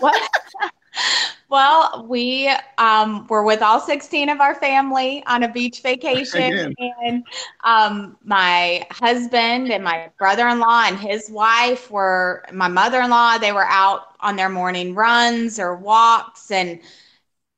What? 0.00 0.28
Well, 1.48 2.06
we 2.08 2.50
um, 2.78 3.26
were 3.28 3.44
with 3.44 3.62
all 3.62 3.80
16 3.80 4.28
of 4.28 4.40
our 4.40 4.54
family 4.54 5.22
on 5.26 5.42
a 5.42 5.48
beach 5.52 5.82
vacation. 5.82 6.74
And 6.78 7.24
um, 7.64 8.16
my 8.24 8.86
husband 8.90 9.70
and 9.70 9.84
my 9.84 10.10
brother 10.18 10.48
in 10.48 10.58
law 10.58 10.84
and 10.86 10.98
his 10.98 11.30
wife 11.30 11.90
were, 11.90 12.44
my 12.52 12.68
mother 12.68 13.00
in 13.00 13.10
law, 13.10 13.38
they 13.38 13.52
were 13.52 13.66
out 13.66 14.16
on 14.20 14.36
their 14.36 14.48
morning 14.48 14.94
runs 14.94 15.58
or 15.58 15.76
walks. 15.76 16.50
And 16.50 16.80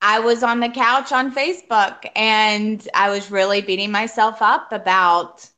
I 0.03 0.19
was 0.19 0.43
on 0.43 0.61
the 0.61 0.69
couch 0.69 1.13
on 1.13 1.35
Facebook 1.35 2.07
and 2.15 2.87
I 2.95 3.11
was 3.11 3.31
really 3.31 3.63
beating 3.63 3.91
myself 3.91 4.43
up 4.43 4.73
about 4.73 5.49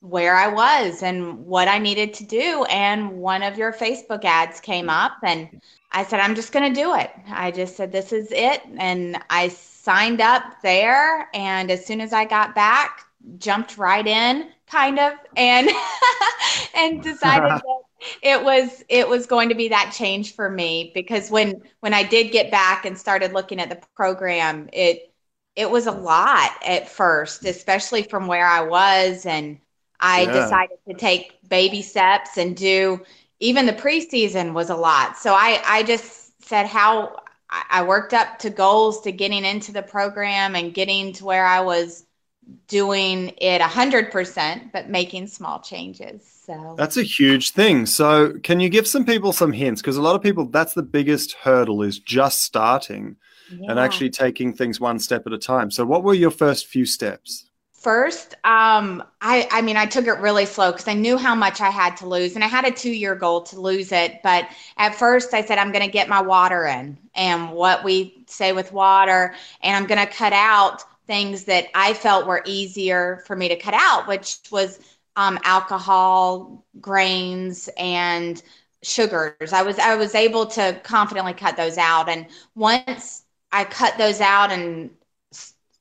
where 0.00 0.36
I 0.36 0.48
was 0.48 1.02
and 1.02 1.46
what 1.46 1.68
I 1.68 1.78
needed 1.78 2.14
to 2.14 2.24
do. 2.24 2.64
And 2.64 3.18
one 3.18 3.42
of 3.42 3.58
your 3.58 3.72
Facebook 3.72 4.24
ads 4.24 4.60
came 4.60 4.88
up 4.88 5.18
and 5.22 5.60
I 5.96 6.04
said, 6.04 6.20
I'm 6.20 6.34
just 6.34 6.52
going 6.52 6.72
to 6.74 6.80
do 6.80 6.94
it. 6.94 7.10
I 7.28 7.50
just 7.50 7.76
said, 7.76 7.92
this 7.92 8.12
is 8.12 8.32
it. 8.32 8.62
And 8.78 9.18
I 9.30 9.48
signed 9.48 10.20
up 10.20 10.62
there. 10.62 11.28
And 11.34 11.70
as 11.70 11.86
soon 11.86 12.00
as 12.00 12.12
I 12.12 12.24
got 12.26 12.54
back, 12.54 13.02
jumped 13.38 13.78
right 13.78 14.06
in 14.06 14.50
kind 14.68 14.98
of 15.00 15.14
and 15.36 15.68
and 16.74 17.02
decided 17.02 17.54
that 17.62 17.82
it 18.22 18.44
was 18.44 18.84
it 18.88 19.08
was 19.08 19.26
going 19.26 19.48
to 19.48 19.54
be 19.54 19.68
that 19.68 19.92
change 19.96 20.34
for 20.34 20.50
me 20.50 20.90
because 20.94 21.30
when 21.30 21.62
when 21.80 21.94
I 21.94 22.02
did 22.02 22.32
get 22.32 22.50
back 22.50 22.84
and 22.84 22.98
started 22.98 23.32
looking 23.32 23.60
at 23.60 23.68
the 23.68 23.80
program 23.96 24.68
it 24.72 25.12
it 25.56 25.70
was 25.70 25.86
a 25.86 25.92
lot 25.92 26.50
at 26.66 26.88
first 26.88 27.44
especially 27.44 28.02
from 28.02 28.26
where 28.26 28.46
I 28.46 28.62
was 28.62 29.26
and 29.26 29.58
I 30.00 30.26
Yeah. 30.26 30.26
decided 30.26 30.78
to 30.88 30.94
take 30.94 31.38
baby 31.48 31.82
steps 31.82 32.36
and 32.36 32.56
do 32.56 33.00
even 33.40 33.66
the 33.66 33.72
preseason 33.72 34.52
was 34.52 34.70
a 34.70 34.76
lot 34.76 35.16
so 35.16 35.34
I 35.34 35.60
I 35.64 35.82
just 35.82 36.42
said 36.44 36.66
how 36.66 37.16
I 37.50 37.64
I 37.70 37.82
worked 37.84 38.14
up 38.14 38.38
to 38.40 38.50
goals 38.50 39.02
to 39.02 39.12
getting 39.12 39.44
into 39.44 39.72
the 39.72 39.82
program 39.82 40.56
and 40.56 40.74
getting 40.74 41.12
to 41.14 41.24
where 41.24 41.46
I 41.46 41.60
was 41.60 42.04
doing 42.68 43.32
it 43.38 43.60
100% 43.60 44.72
but 44.72 44.88
making 44.88 45.26
small 45.26 45.60
changes 45.60 46.22
so 46.46 46.74
That's 46.76 46.96
a 46.96 47.02
huge 47.02 47.50
thing. 47.50 47.86
So, 47.86 48.34
can 48.42 48.60
you 48.60 48.68
give 48.68 48.86
some 48.86 49.04
people 49.04 49.32
some 49.32 49.52
hints? 49.52 49.82
Because 49.82 49.96
a 49.96 50.02
lot 50.02 50.14
of 50.14 50.22
people, 50.22 50.46
that's 50.46 50.74
the 50.74 50.82
biggest 50.82 51.32
hurdle 51.42 51.82
is 51.82 51.98
just 51.98 52.42
starting 52.42 53.16
and 53.50 53.80
actually 53.80 54.10
taking 54.10 54.52
things 54.54 54.80
one 54.80 54.98
step 55.00 55.26
at 55.26 55.32
a 55.32 55.38
time. 55.38 55.70
So, 55.72 55.84
what 55.84 56.04
were 56.04 56.14
your 56.14 56.30
first 56.30 56.66
few 56.66 56.86
steps? 56.86 57.45
First 57.86 58.34
um 58.42 59.00
i 59.20 59.46
i 59.52 59.62
mean 59.62 59.76
i 59.76 59.86
took 59.86 60.08
it 60.08 60.18
really 60.18 60.44
slow 60.44 60.72
because 60.72 60.88
i 60.88 60.92
knew 60.92 61.16
how 61.16 61.36
much 61.36 61.60
i 61.60 61.70
had 61.70 61.96
to 61.96 62.04
lose 62.04 62.34
and 62.34 62.42
i 62.42 62.48
had 62.48 62.64
a 62.64 62.70
two 62.72 62.90
year 62.90 63.14
goal 63.14 63.40
to 63.40 63.60
lose 63.60 63.92
it 63.92 64.20
but 64.24 64.44
at 64.76 64.92
first 64.92 65.32
i 65.32 65.40
said 65.40 65.56
i'm 65.56 65.70
going 65.70 65.84
to 65.84 65.90
get 65.92 66.08
my 66.08 66.20
water 66.20 66.66
in 66.66 66.98
and 67.14 67.48
what 67.52 67.84
we 67.84 68.24
say 68.26 68.50
with 68.50 68.72
water 68.72 69.36
and 69.62 69.76
i'm 69.76 69.86
going 69.86 70.04
to 70.04 70.12
cut 70.12 70.32
out 70.32 70.82
things 71.06 71.44
that 71.44 71.68
i 71.76 71.94
felt 71.94 72.26
were 72.26 72.42
easier 72.44 73.22
for 73.24 73.36
me 73.36 73.46
to 73.46 73.54
cut 73.54 73.74
out 73.74 74.08
which 74.08 74.38
was 74.50 74.80
um, 75.14 75.38
alcohol 75.44 76.66
grains 76.80 77.70
and 77.78 78.42
sugars. 78.82 79.52
I 79.52 79.62
was 79.62 79.78
i 79.78 79.94
was 79.94 80.16
able 80.16 80.46
to 80.46 80.80
confidently 80.82 81.34
cut 81.34 81.56
those 81.56 81.78
out 81.78 82.08
and 82.08 82.26
once 82.56 83.22
i 83.52 83.62
cut 83.62 83.96
those 83.96 84.20
out 84.20 84.50
and 84.50 84.90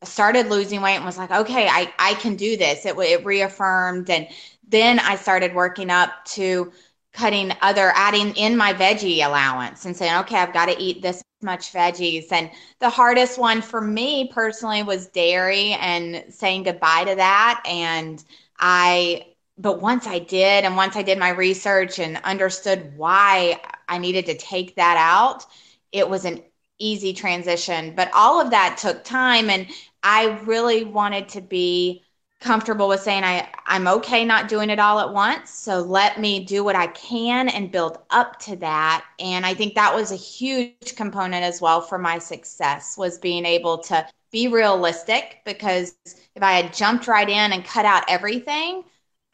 started 0.05 0.47
losing 0.47 0.81
weight 0.81 0.95
and 0.95 1.05
was 1.05 1.17
like, 1.17 1.31
okay, 1.31 1.67
I, 1.67 1.93
I 1.99 2.13
can 2.15 2.35
do 2.35 2.57
this. 2.57 2.85
It, 2.85 2.97
it 2.97 3.25
reaffirmed. 3.25 4.09
And 4.09 4.27
then 4.67 4.99
I 4.99 5.15
started 5.15 5.53
working 5.53 5.89
up 5.89 6.25
to 6.25 6.71
cutting 7.13 7.53
other, 7.61 7.91
adding 7.95 8.35
in 8.35 8.57
my 8.57 8.73
veggie 8.73 9.25
allowance 9.25 9.85
and 9.85 9.95
saying, 9.95 10.17
okay, 10.19 10.37
I've 10.37 10.53
got 10.53 10.65
to 10.67 10.79
eat 10.81 11.01
this 11.01 11.23
much 11.41 11.71
veggies. 11.71 12.31
And 12.31 12.49
the 12.79 12.89
hardest 12.89 13.37
one 13.37 13.61
for 13.61 13.79
me 13.79 14.29
personally 14.33 14.83
was 14.83 15.07
dairy 15.07 15.73
and 15.73 16.25
saying 16.29 16.63
goodbye 16.63 17.05
to 17.05 17.15
that. 17.15 17.63
And 17.65 18.23
I, 18.59 19.27
but 19.57 19.81
once 19.81 20.07
I 20.07 20.19
did, 20.19 20.65
and 20.65 20.75
once 20.75 20.97
I 20.97 21.03
did 21.03 21.17
my 21.17 21.29
research 21.29 21.99
and 21.99 22.17
understood 22.23 22.97
why 22.97 23.61
I 23.87 23.97
needed 23.97 24.25
to 24.25 24.37
take 24.37 24.75
that 24.75 24.97
out, 24.97 25.45
it 25.93 26.09
was 26.09 26.25
an 26.25 26.43
easy 26.79 27.13
transition. 27.13 27.95
But 27.95 28.11
all 28.13 28.41
of 28.41 28.49
that 28.51 28.77
took 28.77 29.05
time. 29.05 29.49
And 29.49 29.67
I 30.05 30.39
really 30.45 30.83
wanted 30.83 31.29
to 31.29 31.41
be 31.41 32.03
comfortable 32.39 32.87
with 32.87 33.01
saying 33.01 33.23
I, 33.23 33.49
I'm 33.65 33.87
okay 33.87 34.23
not 34.23 34.47
doing 34.49 34.69
it 34.69 34.77
all 34.79 34.99
at 34.99 35.11
once. 35.11 35.49
So 35.49 35.81
let 35.81 36.19
me 36.19 36.45
do 36.45 36.63
what 36.63 36.75
I 36.75 36.87
can 36.87 37.49
and 37.49 37.71
build 37.71 37.97
up 38.11 38.39
to 38.41 38.55
that. 38.57 39.03
And 39.19 39.45
I 39.45 39.55
think 39.55 39.73
that 39.75 39.95
was 39.95 40.11
a 40.11 40.15
huge 40.15 40.95
component 40.95 41.43
as 41.43 41.59
well 41.59 41.81
for 41.81 41.97
my 41.97 42.19
success 42.19 42.97
was 42.97 43.17
being 43.17 43.45
able 43.45 43.79
to 43.79 44.07
be 44.31 44.47
realistic 44.47 45.39
because 45.43 45.95
if 46.35 46.43
I 46.43 46.53
had 46.53 46.73
jumped 46.73 47.07
right 47.07 47.27
in 47.27 47.51
and 47.53 47.65
cut 47.65 47.85
out 47.85 48.03
everything, 48.07 48.83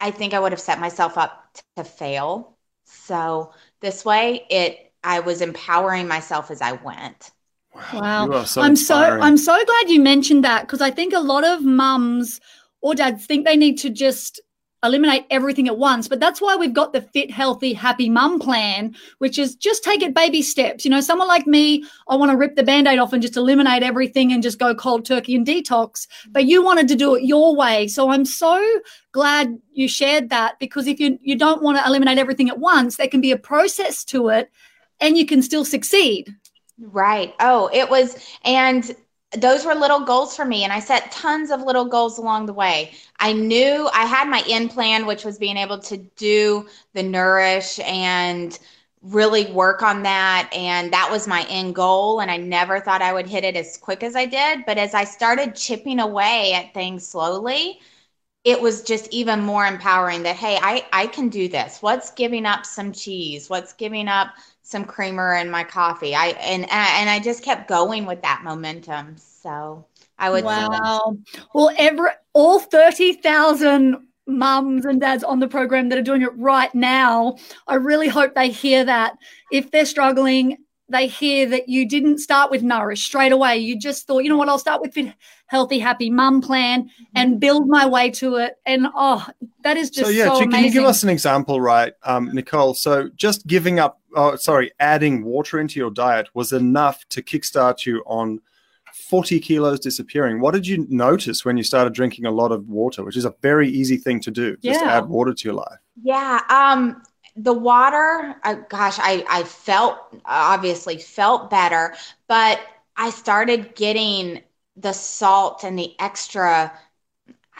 I 0.00 0.10
think 0.10 0.32
I 0.32 0.40
would 0.40 0.52
have 0.52 0.60
set 0.60 0.80
myself 0.80 1.18
up 1.18 1.54
to 1.76 1.84
fail. 1.84 2.56
So 2.86 3.52
this 3.80 4.04
way 4.06 4.46
it 4.48 4.92
I 5.04 5.20
was 5.20 5.42
empowering 5.42 6.08
myself 6.08 6.50
as 6.50 6.62
I 6.62 6.72
went. 6.72 7.30
Wow. 7.74 8.44
So 8.44 8.60
I'm 8.60 8.76
so. 8.76 8.96
I'm 8.96 9.36
so 9.36 9.64
glad 9.64 9.90
you 9.90 10.00
mentioned 10.00 10.44
that 10.44 10.62
because 10.62 10.80
I 10.80 10.90
think 10.90 11.14
a 11.14 11.20
lot 11.20 11.44
of 11.44 11.62
mums 11.62 12.40
or 12.80 12.94
dads 12.94 13.24
think 13.26 13.46
they 13.46 13.56
need 13.56 13.78
to 13.78 13.90
just 13.90 14.40
eliminate 14.84 15.24
everything 15.30 15.68
at 15.68 15.78
once. 15.78 16.08
But 16.08 16.20
that's 16.20 16.40
why 16.40 16.56
we've 16.56 16.72
got 16.72 16.92
the 16.92 17.00
fit, 17.00 17.30
healthy, 17.30 17.72
happy 17.72 18.08
mum 18.08 18.40
plan, 18.40 18.94
which 19.18 19.38
is 19.38 19.54
just 19.54 19.84
take 19.84 20.02
it 20.02 20.14
baby 20.14 20.42
steps. 20.42 20.84
You 20.84 20.90
know, 20.90 21.00
someone 21.00 21.28
like 21.28 21.46
me, 21.46 21.84
I 22.08 22.16
want 22.16 22.32
to 22.32 22.36
rip 22.36 22.56
the 22.56 22.64
band-aid 22.64 22.98
off 22.98 23.12
and 23.12 23.22
just 23.22 23.36
eliminate 23.36 23.82
everything 23.82 24.32
and 24.32 24.42
just 24.42 24.58
go 24.58 24.74
cold 24.74 25.04
turkey 25.04 25.36
and 25.36 25.46
detox. 25.46 26.08
But 26.30 26.46
you 26.46 26.64
wanted 26.64 26.88
to 26.88 26.96
do 26.96 27.14
it 27.14 27.22
your 27.22 27.54
way. 27.54 27.86
So 27.88 28.10
I'm 28.10 28.24
so 28.24 28.60
glad 29.12 29.56
you 29.72 29.86
shared 29.86 30.30
that 30.30 30.58
because 30.58 30.86
if 30.86 30.98
you 30.98 31.18
you 31.22 31.36
don't 31.36 31.62
want 31.62 31.78
to 31.78 31.86
eliminate 31.86 32.18
everything 32.18 32.48
at 32.48 32.58
once, 32.58 32.96
there 32.96 33.08
can 33.08 33.20
be 33.20 33.32
a 33.32 33.38
process 33.38 34.04
to 34.04 34.28
it 34.28 34.50
and 35.00 35.16
you 35.16 35.26
can 35.26 35.42
still 35.42 35.64
succeed. 35.64 36.34
Right. 36.78 37.34
Oh, 37.38 37.70
it 37.72 37.88
was, 37.90 38.16
and 38.44 38.94
those 39.38 39.64
were 39.64 39.74
little 39.74 40.00
goals 40.00 40.34
for 40.36 40.44
me. 40.44 40.64
And 40.64 40.72
I 40.72 40.80
set 40.80 41.12
tons 41.12 41.50
of 41.50 41.62
little 41.62 41.84
goals 41.84 42.18
along 42.18 42.46
the 42.46 42.52
way. 42.52 42.92
I 43.20 43.32
knew 43.32 43.88
I 43.92 44.04
had 44.04 44.28
my 44.28 44.42
end 44.48 44.70
plan, 44.70 45.06
which 45.06 45.24
was 45.24 45.38
being 45.38 45.56
able 45.56 45.78
to 45.80 45.96
do 45.96 46.68
the 46.94 47.02
nourish 47.02 47.78
and 47.80 48.58
really 49.02 49.50
work 49.52 49.82
on 49.82 50.02
that. 50.02 50.50
And 50.54 50.92
that 50.92 51.08
was 51.10 51.26
my 51.26 51.46
end 51.48 51.74
goal. 51.74 52.20
And 52.20 52.30
I 52.30 52.36
never 52.36 52.80
thought 52.80 53.02
I 53.02 53.12
would 53.12 53.26
hit 53.28 53.44
it 53.44 53.56
as 53.56 53.76
quick 53.76 54.02
as 54.02 54.16
I 54.16 54.26
did. 54.26 54.64
But 54.66 54.78
as 54.78 54.92
I 54.94 55.04
started 55.04 55.54
chipping 55.56 55.98
away 56.00 56.52
at 56.54 56.74
things 56.74 57.06
slowly, 57.06 57.80
it 58.44 58.60
was 58.60 58.82
just 58.82 59.08
even 59.12 59.40
more 59.40 59.66
empowering 59.66 60.24
that, 60.24 60.36
hey, 60.36 60.58
I, 60.60 60.84
I 60.92 61.06
can 61.06 61.28
do 61.28 61.48
this. 61.48 61.80
What's 61.80 62.10
giving 62.10 62.44
up 62.44 62.66
some 62.66 62.92
cheese? 62.92 63.48
What's 63.48 63.72
giving 63.72 64.08
up 64.08 64.30
some 64.62 64.84
creamer 64.84 65.34
in 65.34 65.50
my 65.50 65.62
coffee. 65.64 66.14
I 66.14 66.28
and 66.28 66.62
and 66.70 67.10
I 67.10 67.20
just 67.20 67.44
kept 67.44 67.68
going 67.68 68.06
with 68.06 68.22
that 68.22 68.42
momentum. 68.42 69.16
So 69.18 69.86
I 70.18 70.30
would 70.30 70.44
Wow. 70.44 71.16
Well, 71.54 71.72
every 71.76 72.10
all 72.32 72.58
thirty 72.58 73.12
thousand 73.12 74.08
mums 74.26 74.84
and 74.86 75.00
dads 75.00 75.24
on 75.24 75.40
the 75.40 75.48
program 75.48 75.88
that 75.88 75.98
are 75.98 76.02
doing 76.02 76.22
it 76.22 76.36
right 76.36 76.74
now, 76.74 77.36
I 77.66 77.74
really 77.74 78.08
hope 78.08 78.34
they 78.34 78.50
hear 78.50 78.84
that. 78.84 79.14
If 79.50 79.70
they're 79.70 79.84
struggling, 79.84 80.58
they 80.92 81.06
hear 81.06 81.46
that 81.48 81.68
you 81.68 81.88
didn't 81.88 82.18
start 82.18 82.50
with 82.50 82.62
nourish 82.62 83.02
straight 83.02 83.32
away. 83.32 83.56
You 83.56 83.78
just 83.78 84.06
thought, 84.06 84.20
you 84.20 84.28
know 84.28 84.36
what, 84.36 84.48
I'll 84.48 84.58
start 84.58 84.80
with 84.80 84.92
fit, 84.92 85.14
healthy, 85.46 85.78
happy 85.78 86.10
mum 86.10 86.40
plan 86.40 86.90
and 87.14 87.40
build 87.40 87.66
my 87.66 87.86
way 87.86 88.10
to 88.10 88.36
it. 88.36 88.56
And 88.66 88.86
oh, 88.94 89.26
that 89.64 89.76
is 89.76 89.90
just 89.90 90.06
so 90.06 90.10
yeah, 90.10 90.26
so 90.26 90.40
can 90.40 90.48
amazing. 90.48 90.66
you 90.66 90.72
give 90.72 90.84
us 90.84 91.02
an 91.02 91.08
example, 91.08 91.60
right, 91.60 91.94
um, 92.04 92.30
Nicole? 92.32 92.74
So 92.74 93.08
just 93.16 93.46
giving 93.46 93.78
up, 93.80 94.00
oh, 94.14 94.36
sorry, 94.36 94.70
adding 94.78 95.24
water 95.24 95.58
into 95.58 95.80
your 95.80 95.90
diet 95.90 96.28
was 96.34 96.52
enough 96.52 97.04
to 97.08 97.22
kickstart 97.22 97.86
you 97.86 98.02
on 98.06 98.40
40 98.92 99.40
kilos 99.40 99.80
disappearing. 99.80 100.40
What 100.40 100.52
did 100.52 100.66
you 100.66 100.86
notice 100.90 101.44
when 101.44 101.56
you 101.56 101.62
started 101.62 101.94
drinking 101.94 102.26
a 102.26 102.30
lot 102.30 102.52
of 102.52 102.68
water, 102.68 103.02
which 103.02 103.16
is 103.16 103.24
a 103.24 103.34
very 103.40 103.68
easy 103.68 103.96
thing 103.96 104.20
to 104.20 104.30
do? 104.30 104.56
Just 104.58 104.80
Yeah. 104.80 104.98
add 104.98 105.08
water 105.08 105.32
to 105.32 105.44
your 105.44 105.54
life. 105.54 105.78
Yeah, 106.02 106.40
um, 106.50 107.02
the 107.36 107.52
water, 107.52 108.36
uh, 108.44 108.54
gosh, 108.68 108.98
I, 109.00 109.24
I 109.28 109.44
felt 109.44 109.98
obviously 110.26 110.98
felt 110.98 111.50
better, 111.50 111.94
but 112.28 112.60
I 112.96 113.10
started 113.10 113.74
getting 113.74 114.42
the 114.76 114.92
salt 114.92 115.64
and 115.64 115.78
the 115.78 115.94
extra, 116.00 116.72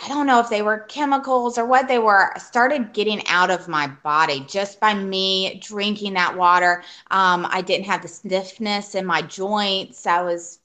I 0.03 0.09
don't 0.09 0.27
know 0.27 0.41
if 0.41 0.51
they 0.51 0.63
were 0.63 0.81
chemicals 0.81 1.59
or 1.59 1.67
what 1.67 1.89
they 1.89 1.99
were, 1.99 2.33
started 2.39 2.93
getting 2.95 3.27
out 3.29 3.51
of 3.51 3.69
my 3.69 3.89
body 3.89 4.45
just 4.49 4.81
by 4.81 4.95
me 4.95 5.61
drinking 5.63 6.15
that 6.15 6.37
water. 6.37 6.83
Um, 7.11 7.47
I 7.51 7.63
didn't 7.63 7.87
have 7.87 8.03
the 8.03 8.09
stiffness 8.09 8.95
in 8.95 9.07
my 9.07 9.23
joints. 9.23 10.07
I 10.07 10.23
was 10.23 10.61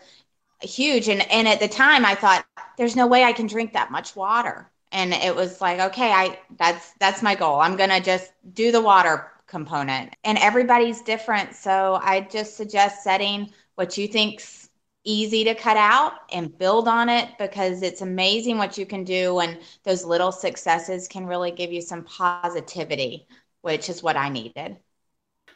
huge. 0.61 1.09
And, 1.09 1.29
and 1.31 1.47
at 1.47 1.59
the 1.61 1.69
time 1.69 2.05
I 2.05 2.15
thought, 2.15 2.45
there's 2.77 2.95
no 2.97 3.07
way 3.07 3.23
I 3.23 3.33
can 3.33 3.47
drink 3.47 3.73
that 3.73 3.91
much 3.91 4.15
water. 4.15 4.71
And 4.93 5.13
it 5.13 5.35
was 5.35 5.59
like, 5.59 5.79
okay, 5.79 6.11
I 6.11 6.39
that's 6.57 6.91
that's 6.99 7.21
my 7.21 7.35
goal. 7.35 7.59
I'm 7.59 7.75
gonna 7.75 7.99
just 8.01 8.31
do 8.53 8.71
the 8.71 8.81
water 8.81 9.31
component. 9.47 10.15
And 10.23 10.37
everybody's 10.37 11.01
different. 11.01 11.55
So 11.55 11.99
I 12.01 12.21
just 12.21 12.55
suggest 12.55 13.03
setting 13.03 13.51
what 13.75 13.97
you 13.97 14.07
think's 14.07 14.69
easy 15.05 15.43
to 15.43 15.55
cut 15.55 15.77
out 15.77 16.13
and 16.31 16.57
build 16.57 16.87
on 16.87 17.09
it 17.09 17.29
because 17.37 17.81
it's 17.81 18.01
amazing 18.01 18.57
what 18.57 18.77
you 18.77 18.85
can 18.85 19.03
do 19.03 19.39
and 19.39 19.59
those 19.83 20.05
little 20.05 20.31
successes 20.31 21.07
can 21.07 21.25
really 21.25 21.51
give 21.51 21.71
you 21.71 21.81
some 21.81 22.03
positivity, 22.05 23.27
which 23.61 23.89
is 23.89 24.01
what 24.01 24.15
I 24.15 24.29
needed. 24.29 24.77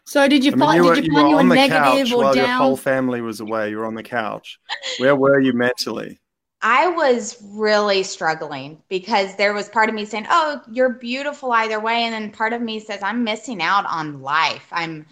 So 0.05 0.27
did 0.27 0.43
you 0.43 0.51
I 0.51 0.55
mean, 0.55 0.59
find 0.67 0.77
you 0.77 0.89
were, 0.89 0.95
did 0.95 1.05
you 1.05 1.11
you 1.11 1.17
find 1.17 1.25
were 1.25 1.29
you 1.29 1.35
were 1.35 1.41
on 1.41 1.49
the 1.49 1.55
negative 1.55 2.07
couch 2.07 2.11
or 2.13 2.23
while 2.23 2.35
your 2.35 2.47
whole 2.47 2.77
family 2.77 3.21
was 3.21 3.39
away. 3.39 3.69
You 3.69 3.77
were 3.77 3.85
on 3.85 3.95
the 3.95 4.03
couch. 4.03 4.59
Where 4.99 5.15
were 5.15 5.39
you 5.39 5.53
mentally? 5.53 6.19
I 6.61 6.87
was 6.87 7.37
really 7.41 8.03
struggling 8.03 8.81
because 8.89 9.35
there 9.35 9.53
was 9.53 9.69
part 9.69 9.89
of 9.89 9.95
me 9.95 10.05
saying, 10.05 10.27
"Oh, 10.29 10.61
you're 10.71 10.89
beautiful 10.93 11.51
either 11.51 11.79
way," 11.79 12.03
and 12.03 12.13
then 12.13 12.31
part 12.31 12.53
of 12.53 12.61
me 12.61 12.79
says, 12.79 13.03
"I'm 13.03 13.23
missing 13.23 13.61
out 13.61 13.85
on 13.85 14.21
life. 14.21 14.67
I'm 14.71 15.05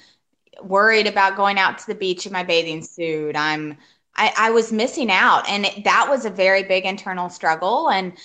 worried 0.64 1.08
about 1.08 1.38
going 1.38 1.58
out 1.60 1.78
to 1.80 1.88
the 1.88 1.96
beach 1.96 2.26
in 2.26 2.34
my 2.34 2.44
bathing 2.44 2.84
suit. 2.84 3.36
I'm 3.36 3.78
I, 4.16 4.34
I 4.38 4.52
was 4.52 4.72
missing 4.72 5.12
out, 5.12 5.48
and 5.50 5.66
it, 5.66 5.84
that 5.86 6.08
was 6.10 6.26
a 6.26 6.30
very 6.30 6.64
big 6.64 6.86
internal 6.86 7.30
struggle. 7.30 7.90
And 7.90 8.18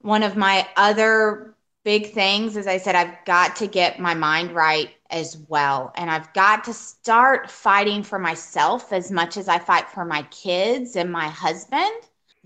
one 0.00 0.22
of 0.22 0.36
my 0.36 0.68
other 0.76 1.54
big 1.84 2.12
things, 2.12 2.56
as 2.56 2.66
I 2.66 2.78
said, 2.78 2.94
I've 2.96 3.24
got 3.26 3.56
to 3.56 3.66
get 3.66 4.00
my 4.00 4.14
mind 4.14 4.52
right 4.52 4.90
as 5.10 5.36
well, 5.48 5.92
and 5.96 6.10
I've 6.10 6.32
got 6.34 6.64
to 6.64 6.74
start 6.74 7.50
fighting 7.50 8.02
for 8.02 8.18
myself 8.18 8.92
as 8.92 9.10
much 9.10 9.36
as 9.36 9.48
I 9.48 9.58
fight 9.58 9.88
for 9.90 10.04
my 10.04 10.22
kids 10.30 10.96
and 10.96 11.12
my 11.12 11.28
husband 11.28 11.92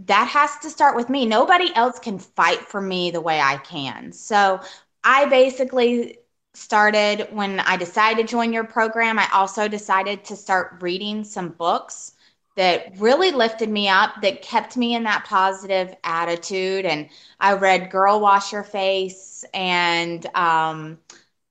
that 0.07 0.29
has 0.29 0.57
to 0.63 0.71
start 0.71 0.97
with 0.97 1.09
me. 1.09 1.27
Nobody 1.27 1.75
else 1.75 1.99
can 1.99 2.19
fight 2.19 2.61
for 2.61 2.81
me 2.81 3.11
the 3.11 3.21
way 3.21 3.41
I 3.41 3.57
can. 3.59 4.13
So 4.13 4.61
I 5.03 5.27
basically 5.27 6.19
started 6.55 7.29
when 7.31 7.61
I 7.61 7.77
decided 7.77 8.27
to 8.27 8.31
join 8.31 8.53
your 8.53 8.65
program. 8.65 9.19
I 9.19 9.29
also 9.33 9.69
decided 9.69 10.25
to 10.27 10.37
start 10.37 10.79
reading 10.81 11.25
some 11.25 11.51
books 11.51 12.13
that 12.57 12.99
really 12.99 13.31
lifted 13.31 13.69
me 13.69 13.89
up, 13.89 14.21
that 14.23 14.43
kept 14.43 14.77
me 14.77 14.95
in 14.95 15.05
that 15.05 15.25
positive 15.25 15.95
attitude. 16.03 16.85
And 16.85 17.09
I 17.39 17.53
read 17.55 17.91
Girl 17.91 18.19
Wash 18.19 18.53
Your 18.53 18.65
Face 18.65 19.45
and 19.55 20.27
um, 20.35 20.99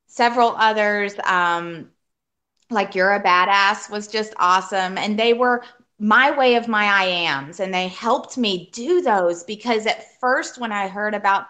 several 0.07 0.49
others. 0.57 1.15
Um, 1.23 1.91
like 2.69 2.95
You're 2.95 3.13
a 3.13 3.23
Badass 3.23 3.89
was 3.89 4.09
just 4.09 4.33
awesome. 4.37 4.97
And 4.97 5.17
they 5.17 5.33
were 5.33 5.63
my 5.99 6.37
way 6.37 6.55
of 6.55 6.67
my 6.67 6.85
I 6.85 7.05
ams. 7.05 7.59
And 7.59 7.73
they 7.73 7.87
helped 7.87 8.37
me 8.37 8.69
do 8.71 9.01
those 9.01 9.43
because 9.43 9.85
at 9.85 10.19
first, 10.19 10.59
when 10.59 10.71
I 10.71 10.87
heard 10.87 11.13
about 11.13 11.47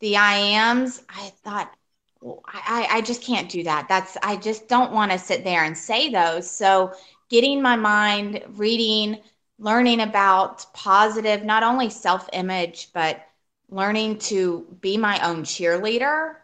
the 0.00 0.16
I 0.16 0.34
ams, 0.36 1.02
I 1.08 1.30
thought, 1.44 1.72
well, 2.20 2.40
I, 2.46 2.86
I 2.90 3.00
just 3.00 3.22
can't 3.22 3.50
do 3.50 3.64
that. 3.64 3.88
That's, 3.88 4.16
I 4.22 4.36
just 4.36 4.68
don't 4.68 4.92
want 4.92 5.12
to 5.12 5.18
sit 5.18 5.44
there 5.44 5.64
and 5.64 5.76
say 5.76 6.10
those. 6.10 6.50
So, 6.50 6.92
getting 7.30 7.62
my 7.62 7.76
mind, 7.76 8.42
reading, 8.50 9.18
learning 9.58 10.00
about 10.00 10.72
positive, 10.74 11.44
not 11.44 11.62
only 11.62 11.88
self 11.90 12.28
image, 12.32 12.90
but 12.92 13.24
learning 13.70 14.18
to 14.18 14.66
be 14.80 14.96
my 14.98 15.18
own 15.26 15.42
cheerleader, 15.44 16.36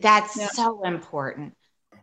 that's 0.00 0.34
Yeah. 0.34 0.48
so 0.54 0.82
important. 0.84 1.54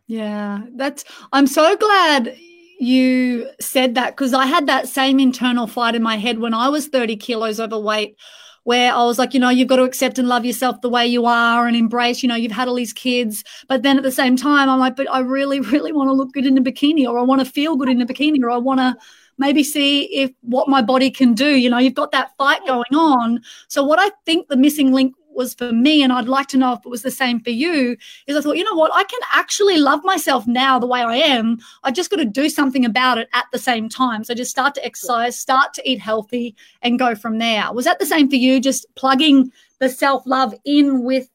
Yeah, 0.08 0.64
that's. 0.76 1.04
I'm 1.32 1.48
so 1.48 1.76
glad 1.78 2.36
you 2.82 3.48
said 3.60 3.94
that 3.94 4.16
because 4.16 4.34
I 4.34 4.48
had 4.48 4.66
that 4.66 4.88
same 4.88 5.20
internal 5.20 5.68
fight 5.68 5.94
in 5.94 6.02
my 6.02 6.18
head 6.18 6.40
when 6.40 6.56
I 6.56 6.68
was 6.68 6.88
30 6.88 7.16
kilos 7.16 7.60
overweight, 7.60 8.18
where 8.64 8.92
I 8.92 9.04
was 9.04 9.20
like, 9.20 9.36
you 9.36 9.40
know, 9.40 9.50
you've 9.50 9.68
got 9.68 9.76
to 9.76 9.84
accept 9.84 10.18
and 10.18 10.28
love 10.28 10.46
yourself 10.46 10.82
the 10.82 10.90
way 10.90 11.06
you 11.06 11.28
are 11.28 11.68
and 11.68 11.76
embrace, 11.76 12.24
you 12.24 12.30
know, 12.30 12.36
you've 12.36 12.52
had 12.52 12.68
all 12.68 12.74
these 12.74 12.92
kids. 12.92 13.44
But 13.68 13.84
then 13.84 13.98
at 13.98 14.04
the 14.04 14.12
same 14.12 14.36
time, 14.36 14.68
I'm 14.68 14.80
like, 14.80 14.96
but 14.96 15.08
I 15.12 15.20
really, 15.20 15.60
really 15.76 15.92
want 15.92 16.08
to 16.08 16.14
look 16.14 16.34
good 16.34 16.48
in 16.48 16.58
a 16.58 16.62
bikini 16.62 17.08
or 17.08 17.20
I 17.20 17.22
want 17.22 17.46
to 17.46 17.52
feel 17.52 17.76
good 17.76 17.90
in 17.90 18.02
a 18.02 18.06
bikini 18.06 18.42
or 18.42 18.50
I 18.50 18.58
want 18.58 18.80
to 18.80 18.96
maybe 19.38 19.64
see 19.64 20.06
if 20.06 20.32
what 20.42 20.68
my 20.68 20.82
body 20.82 21.12
can 21.12 21.36
do. 21.36 21.50
You 21.50 21.70
know, 21.70 21.78
you've 21.78 21.94
got 21.94 22.12
that 22.14 22.36
fight 22.38 22.66
going 22.66 22.96
on. 22.96 23.42
So 23.68 23.84
what 23.84 24.00
I 24.00 24.10
think 24.26 24.48
the 24.48 24.58
missing 24.58 24.92
link 24.92 25.14
was 25.34 25.54
for 25.54 25.72
me, 25.72 26.04
and 26.04 26.12
I'd 26.12 26.28
like 26.28 26.48
to 26.48 26.58
know 26.58 26.74
if 26.74 26.80
it 26.86 26.90
was 26.90 27.02
the 27.02 27.12
same 27.12 27.40
for 27.40 27.50
you, 27.50 27.98
is 28.28 28.36
I 28.38 28.42
thought, 28.42 28.58
you 28.58 28.64
know 28.64 28.76
what, 28.76 28.92
I 28.94 29.04
can 29.04 29.20
actually 29.34 29.78
love 29.78 30.04
myself 30.04 30.48
now 30.48 30.80
the 30.80 30.88
way 30.88 31.02
I 31.02 31.16
am. 31.16 31.60
I 31.84 31.92
just 31.92 32.10
got 32.10 32.18
to 32.18 32.26
do 32.26 32.50
something 32.50 32.86
about 32.86 33.18
it 33.18 33.30
at 33.34 33.46
the 33.52 33.60
same 33.60 33.90
time. 33.90 34.24
So 34.24 34.34
just 34.34 34.52
start 34.52 34.76
to 34.76 34.86
exercise, 34.86 35.38
start 35.38 35.74
to 35.76 35.90
eat 35.90 36.00
healthy, 36.00 36.56
and 36.82 37.00
go 37.00 37.16
from 37.16 37.38
there. 37.38 37.72
Was 37.74 37.86
that 37.86 38.00
the 38.00 38.06
same 38.06 38.30
for 38.30 38.36
you? 38.36 38.60
Just 38.60 38.86
plugging 38.96 39.52
the 39.80 39.90
self 39.90 40.26
love 40.26 40.54
in 40.66 41.04
with 41.04 41.30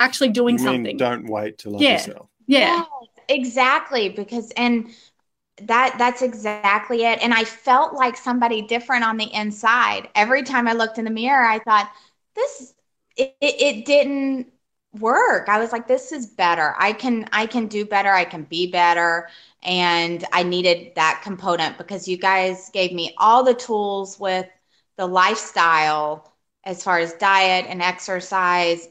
actually 0.00 0.30
doing 0.30 0.58
You 0.58 0.64
mean 0.64 0.84
something. 0.84 0.96
don't 0.96 1.26
wait 1.28 1.58
to 1.58 1.70
love 1.70 1.82
Yeah. 1.82 1.92
yourself. 1.92 2.28
Yeah. 2.46 2.76
Yes, 2.76 3.08
exactly. 3.28 4.08
Because 4.08 4.50
and 4.56 4.90
that 5.62 5.94
that's 5.98 6.22
exactly 6.22 7.04
it. 7.04 7.22
And 7.22 7.32
I 7.32 7.44
felt 7.44 7.94
like 7.94 8.16
somebody 8.16 8.62
different 8.62 9.04
on 9.04 9.16
the 9.16 9.32
inside. 9.32 10.08
Every 10.14 10.42
time 10.42 10.66
I 10.66 10.72
looked 10.72 10.98
in 10.98 11.04
the 11.04 11.10
mirror, 11.10 11.44
I 11.44 11.58
thought, 11.60 11.90
this 12.34 12.74
it, 13.16 13.36
it, 13.40 13.62
it 13.62 13.84
didn't 13.86 14.52
work. 14.98 15.48
I 15.48 15.58
was 15.58 15.72
like, 15.72 15.88
this 15.88 16.12
is 16.12 16.26
better. 16.26 16.74
I 16.78 16.92
can 16.92 17.28
I 17.32 17.46
can 17.46 17.66
do 17.66 17.84
better. 17.84 18.10
I 18.10 18.24
can 18.24 18.44
be 18.44 18.70
better. 18.70 19.28
And 19.62 20.24
I 20.32 20.42
needed 20.42 20.94
that 20.96 21.20
component 21.24 21.78
because 21.78 22.08
you 22.08 22.16
guys 22.18 22.70
gave 22.72 22.92
me 22.92 23.14
all 23.18 23.44
the 23.44 23.54
tools 23.54 24.18
with 24.18 24.46
the 24.96 25.06
lifestyle 25.06 26.34
as 26.64 26.82
far 26.82 26.98
as 26.98 27.14
diet 27.14 27.66
and 27.68 27.82
exercise. 27.82 28.88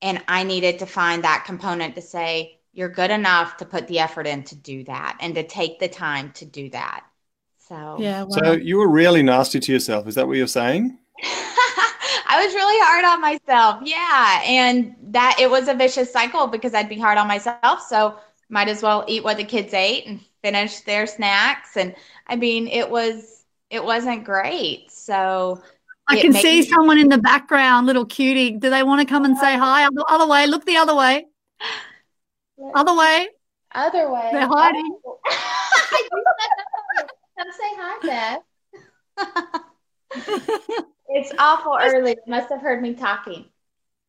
And 0.00 0.22
I 0.28 0.42
needed 0.42 0.78
to 0.80 0.86
find 0.86 1.22
that 1.24 1.44
component 1.46 1.94
to 1.94 2.02
say, 2.02 2.58
you're 2.72 2.88
good 2.88 3.10
enough 3.10 3.58
to 3.58 3.64
put 3.66 3.86
the 3.86 3.98
effort 3.98 4.26
in 4.26 4.42
to 4.44 4.56
do 4.56 4.82
that 4.84 5.18
and 5.20 5.34
to 5.34 5.46
take 5.46 5.78
the 5.78 5.88
time 5.88 6.32
to 6.32 6.44
do 6.44 6.70
that. 6.70 7.04
So, 7.68 7.96
Yeah. 8.00 8.26
So 8.30 8.52
you 8.52 8.78
were 8.78 8.88
really 8.88 9.22
nasty 9.22 9.60
to 9.60 9.72
yourself. 9.72 10.06
Is 10.08 10.14
that 10.16 10.26
what 10.26 10.36
you're 10.36 10.46
saying? 10.46 10.98
I 12.32 12.42
was 12.46 12.54
really 12.54 12.78
hard 12.82 13.04
on 13.04 13.20
myself. 13.20 13.82
Yeah. 13.84 14.42
And 14.46 14.96
that 15.12 15.36
it 15.38 15.50
was 15.50 15.68
a 15.68 15.74
vicious 15.74 16.10
cycle 16.10 16.46
because 16.46 16.72
I'd 16.72 16.88
be 16.88 16.98
hard 16.98 17.18
on 17.18 17.28
myself. 17.28 17.82
So, 17.86 18.16
might 18.48 18.68
as 18.68 18.82
well 18.82 19.04
eat 19.06 19.22
what 19.22 19.36
the 19.36 19.44
kids 19.44 19.74
ate 19.74 20.06
and 20.06 20.18
finish 20.42 20.80
their 20.80 21.06
snacks. 21.06 21.76
And 21.76 21.94
I 22.26 22.36
mean, 22.36 22.68
it 22.68 22.88
was, 22.88 23.44
it 23.68 23.84
wasn't 23.84 24.24
great. 24.24 24.90
So, 24.90 25.62
I 26.08 26.22
can 26.22 26.32
see 26.32 26.60
me- 26.60 26.66
someone 26.66 26.98
in 26.98 27.10
the 27.10 27.18
background, 27.18 27.86
little 27.86 28.06
cutie. 28.06 28.52
Do 28.52 28.70
they 28.70 28.82
want 28.82 29.06
to 29.06 29.06
come 29.06 29.26
and 29.26 29.36
say 29.36 29.54
hi? 29.56 29.84
Other, 29.84 30.02
other 30.08 30.26
way. 30.26 30.46
Look 30.46 30.64
the 30.64 30.76
other 30.76 30.94
way. 30.94 31.26
Other 32.74 32.96
way. 32.96 33.28
Other 33.74 34.10
way. 34.10 34.30
They're 34.32 34.46
hiding. 34.46 34.96
Come 37.38 37.52
say 37.52 37.70
hi, 37.76 38.40
Beth. 39.18 40.84
it's 41.14 41.32
awful 41.38 41.78
early. 41.80 42.10
You 42.12 42.30
Must 42.30 42.48
have 42.50 42.60
heard 42.60 42.82
me 42.82 42.94
talking. 42.94 43.44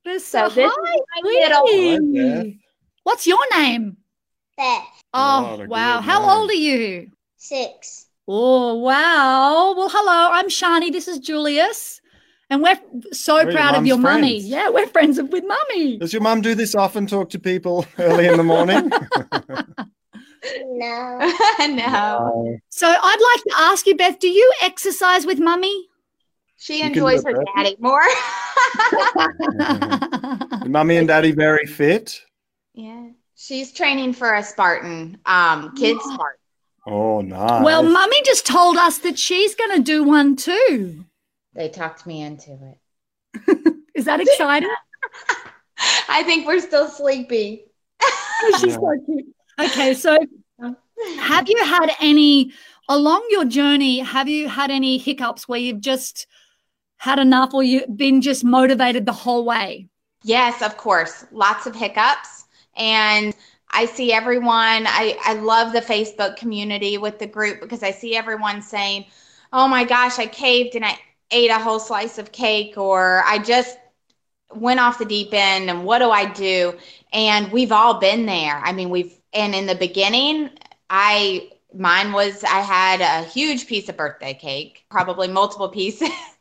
They're 0.06 0.20
So 0.20 0.50
so 0.50 0.56
this 0.56 0.72
hi, 0.76 0.94
is 0.96 1.02
my 1.24 1.30
middle. 1.30 1.68
sweetie. 1.68 2.40
Hi, 2.40 2.44
Beth. 2.44 2.54
What's 3.04 3.28
your 3.28 3.40
name? 3.58 3.98
Beth, 4.58 4.84
Oh, 5.14 5.52
What 5.52 5.60
a 5.62 5.68
wow. 5.68 6.02
How 6.02 6.20
name. 6.22 6.30
old 6.30 6.50
are 6.50 6.54
you? 6.54 7.12
six. 7.38 8.08
Oh, 8.28 8.76
wow. 8.76 9.74
Well, 9.76 9.90
hello. 9.92 10.30
I'm 10.32 10.48
Shani. 10.48 10.92
This 10.92 11.08
is 11.08 11.20
Julius. 11.20 12.00
And 12.50 12.62
we're 12.62 12.80
so 13.12 13.36
We're 13.36 13.44
your 13.44 13.52
proud 13.52 13.76
of 13.76 13.86
your 13.86 13.98
mum's 13.98 14.22
mummy. 14.22 14.38
Yeah, 14.40 14.70
we're 14.70 14.88
friends 14.88 15.20
with 15.22 15.44
mummy. 15.46 15.98
Does 15.98 16.14
your 16.14 16.22
mum 16.22 16.42
do 16.42 16.54
this 16.56 16.76
often? 16.76 17.08
Talk 17.08 17.30
to 17.32 17.40
people 17.40 17.86
early 17.98 18.28
in 18.28 18.38
the 18.38 18.44
morning? 18.44 18.92
No. 20.66 21.20
no. 21.70 22.58
So 22.70 22.88
I'd 22.88 23.34
like 23.36 23.44
to 23.46 23.54
ask 23.64 23.88
you, 23.88 23.96
Beth, 23.96 24.20
do 24.20 24.28
you 24.28 24.54
exercise 24.62 25.26
with 25.26 25.40
mummy? 25.40 25.88
She 26.64 26.80
You 26.80 26.86
enjoys 26.86 27.26
her 27.26 27.34
Beth. 27.34 27.44
daddy 27.58 27.76
more. 27.82 28.02
Mummy 30.66 30.96
and 30.96 31.10
daddy 31.10 31.34
very 31.34 31.66
fit. 31.66 32.22
yeah. 32.74 33.08
She's 33.36 33.74
training 33.74 34.14
for 34.14 34.36
a 34.36 34.42
Spartan, 34.44 35.18
um, 35.26 35.76
kid 35.76 35.98
Wow. 35.98 36.14
Spartan. 36.14 36.40
Oh, 36.88 37.20
nice. 37.22 37.64
Well, 37.66 37.84
Mummy 37.84 38.16
just 38.24 38.46
told 38.46 38.78
us 38.78 39.00
that 39.00 39.20
she's 39.20 39.56
going 39.56 39.76
to 39.76 39.82
do 39.84 40.06
one 40.06 40.38
too. 40.38 41.04
They 41.54 41.68
talked 41.68 42.06
me 42.06 42.22
into 42.22 42.58
it. 43.36 43.74
Is 43.96 44.06
that 44.06 44.22
exciting? 44.22 44.70
I 46.08 46.24
think 46.24 46.48
we're 46.48 46.62
still 46.62 46.88
sleepy. 46.88 47.66
She's 48.62 48.64
Yeah. 48.68 48.76
so 48.76 49.02
cute. 49.06 49.26
Okay, 49.60 49.94
so 49.96 50.18
have 51.20 51.50
you 51.50 51.58
had 51.66 51.92
any 52.00 52.54
along 52.88 53.28
your 53.32 53.44
journey? 53.44 54.00
Have 54.00 54.30
you 54.30 54.48
had 54.48 54.72
any 54.72 54.98
hiccups 54.98 55.50
where 55.50 55.60
you've 55.60 55.82
just 55.82 56.28
had 57.04 57.20
enough, 57.20 57.54
or 57.54 57.62
you've 57.62 57.98
been 57.98 58.22
just 58.22 58.46
motivated 58.46 59.06
the 59.06 59.12
whole 59.12 59.44
way? 59.44 59.90
Yes, 60.24 60.62
of 60.62 60.78
course. 60.78 61.26
Lots 61.34 61.68
of 61.68 61.76
hiccups. 61.76 62.46
And 62.78 63.36
I 63.72 63.88
see 63.88 64.14
everyone, 64.14 64.88
I, 64.88 65.18
I 65.26 65.34
love 65.34 65.74
the 65.74 65.82
Facebook 65.82 66.38
community 66.38 66.98
with 66.98 67.20
the 67.20 67.28
group 67.28 67.60
because 67.60 67.84
I 67.84 67.92
see 67.92 68.16
everyone 68.16 68.62
saying, 68.62 69.04
oh 69.52 69.68
my 69.68 69.84
gosh, 69.84 70.18
I 70.18 70.28
caved 70.28 70.76
and 70.76 70.86
I 70.86 70.98
ate 71.30 71.52
a 71.52 71.60
whole 71.60 71.80
slice 71.80 72.20
of 72.20 72.32
cake, 72.32 72.78
or 72.78 73.22
I 73.26 73.38
just 73.38 73.78
went 74.56 74.80
off 74.80 74.98
the 74.98 75.04
deep 75.04 75.34
end 75.34 75.70
and 75.70 75.84
what 75.84 76.00
do 76.00 76.10
I 76.10 76.32
do? 76.32 76.74
And 77.12 77.52
we've 77.52 77.74
all 77.74 78.00
been 78.00 78.26
there. 78.26 78.62
I 78.64 78.72
mean, 78.72 78.90
we've, 78.90 79.14
and 79.34 79.54
in 79.54 79.66
the 79.66 79.76
beginning, 79.76 80.52
I, 80.90 81.50
mine 81.76 82.14
was, 82.14 82.46
I 82.46 82.62
had 82.62 83.02
a 83.02 83.28
huge 83.28 83.68
piece 83.68 83.90
of 83.90 83.98
birthday 83.98 84.36
cake, 84.36 84.86
probably 84.90 85.28
multiple 85.28 85.68
pieces. 85.68 86.08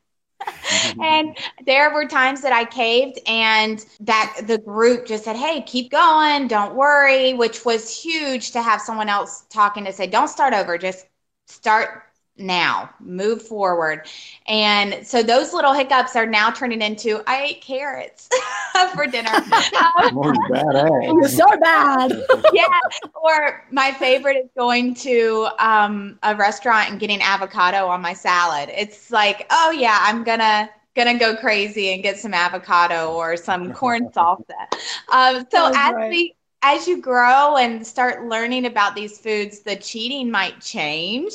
and 1.00 1.36
there 1.66 1.92
were 1.92 2.06
times 2.06 2.42
that 2.42 2.52
I 2.52 2.64
caved 2.64 3.18
and 3.26 3.84
that 4.00 4.44
the 4.46 4.58
group 4.58 5.06
just 5.06 5.24
said, 5.24 5.36
Hey, 5.36 5.62
keep 5.62 5.90
going. 5.90 6.48
Don't 6.48 6.74
worry, 6.74 7.34
which 7.34 7.64
was 7.64 7.94
huge 7.94 8.52
to 8.52 8.62
have 8.62 8.80
someone 8.80 9.08
else 9.08 9.44
talking 9.50 9.84
to 9.84 9.92
say, 9.92 10.06
don't 10.06 10.28
start 10.28 10.54
over. 10.54 10.78
Just 10.78 11.06
start 11.46 12.04
now, 12.42 12.90
move 13.00 13.42
forward. 13.42 14.06
And 14.46 15.06
so 15.06 15.22
those 15.22 15.52
little 15.52 15.72
hiccups 15.72 16.16
are 16.16 16.26
now 16.26 16.50
turning 16.50 16.82
into, 16.82 17.22
I 17.26 17.44
ate 17.44 17.62
carrots 17.62 18.28
for 18.94 19.06
dinner. 19.06 19.30
Um, 19.74 20.10
badass. 20.48 21.14
You're 21.14 21.28
so 21.28 21.44
bad. 21.60 22.12
yeah. 22.50 22.66
Or 23.14 23.64
my 23.70 23.92
favorite 23.92 24.36
is 24.36 24.50
going 24.56 24.94
to 24.96 25.48
um, 25.58 26.18
a 26.22 26.34
restaurant 26.36 26.90
and 26.90 27.00
getting 27.00 27.20
avocado 27.22 27.86
on 27.86 28.00
my 28.00 28.14
salad. 28.14 28.70
It's 28.72 29.10
like, 29.10 29.46
oh 29.50 29.70
yeah, 29.70 29.98
I'm 30.02 30.24
gonna 30.24 30.70
gonna 30.94 31.18
go 31.18 31.36
crazy 31.36 31.92
and 31.94 32.02
get 32.02 32.18
some 32.18 32.34
avocado 32.34 33.12
or 33.14 33.36
some 33.36 33.72
corn 33.72 34.10
salsa. 34.10 34.66
Um, 35.12 35.46
so 35.50 35.68
Oh, 35.68 35.74
as 35.74 35.94
great. 35.94 36.08
we 36.08 36.34
as 36.62 36.86
you 36.86 37.00
grow 37.00 37.56
and 37.56 37.86
start 37.86 38.24
learning 38.26 38.66
about 38.66 38.94
these 38.94 39.18
foods, 39.18 39.60
the 39.60 39.76
cheating 39.76 40.30
might 40.30 40.60
change. 40.60 41.32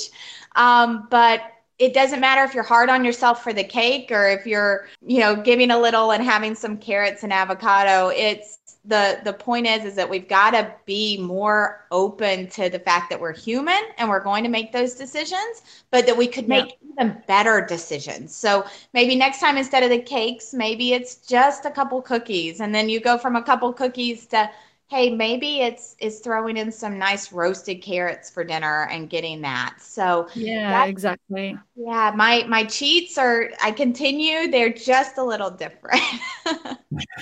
Um, 0.55 1.07
but 1.09 1.41
it 1.79 1.93
doesn't 1.93 2.19
matter 2.19 2.43
if 2.43 2.55
you're 2.55 2.63
hard 2.63 2.89
on 2.89 3.05
yourself 3.05 3.43
for 3.43 3.53
the 3.53 3.63
cake 3.63 4.11
or 4.11 4.27
if 4.27 4.47
you're, 4.47 4.87
you 5.05 5.19
know, 5.19 5.35
giving 5.35 5.69
a 5.69 5.79
little 5.79 6.11
and 6.11 6.23
having 6.23 6.55
some 6.55 6.77
carrots 6.77 7.23
and 7.23 7.31
avocado. 7.31 8.09
It's 8.09 8.57
the 8.85 9.19
the 9.23 9.33
point 9.33 9.67
is 9.67 9.83
is 9.85 9.95
that 9.95 10.09
we've 10.09 10.27
got 10.27 10.51
to 10.51 10.73
be 10.85 11.17
more 11.17 11.85
open 11.91 12.47
to 12.51 12.69
the 12.69 12.79
fact 12.79 13.09
that 13.09 13.19
we're 13.19 13.33
human 13.33 13.79
and 13.97 14.09
we're 14.09 14.23
going 14.23 14.43
to 14.43 14.49
make 14.49 14.71
those 14.71 14.95
decisions, 14.95 15.61
but 15.91 16.05
that 16.07 16.17
we 16.17 16.25
could 16.27 16.47
Yeah. 16.47 16.65
make 16.65 16.77
even 16.91 17.21
better 17.27 17.61
decisions. 17.61 18.35
So 18.35 18.65
maybe 18.93 19.15
next 19.15 19.39
time 19.39 19.57
instead 19.57 19.83
of 19.83 19.89
the 19.89 19.99
cakes, 19.99 20.53
maybe 20.53 20.93
it's 20.93 21.17
just 21.17 21.65
a 21.65 21.71
couple 21.71 22.01
cookies, 22.01 22.59
and 22.59 22.73
then 22.73 22.89
you 22.89 22.99
go 22.99 23.17
from 23.17 23.35
a 23.35 23.43
couple 23.43 23.71
cookies 23.73 24.25
to 24.27 24.49
hey, 24.89 25.09
maybe 25.09 25.59
it's 25.59 25.95
it's 25.99 26.19
throwing 26.19 26.55
in 26.57 26.71
some 26.71 26.97
nice 26.97 27.33
roasted 27.33 27.81
carrots 27.81 28.29
for 28.29 28.43
dinner 28.45 28.87
and 28.89 29.09
getting 29.09 29.41
that. 29.41 29.75
So 29.79 30.27
Yeah, 30.33 30.69
That- 30.71 30.89
exactly. 30.89 31.57
yeah, 31.75 32.13
my 32.15 32.45
my 32.47 32.63
cheats 32.63 33.17
are 33.17 33.49
I 33.61 33.71
continue, 33.71 34.49
they're 34.49 34.71
just 34.73 35.17
a 35.17 35.23
little 35.23 35.51
different. 35.51 36.01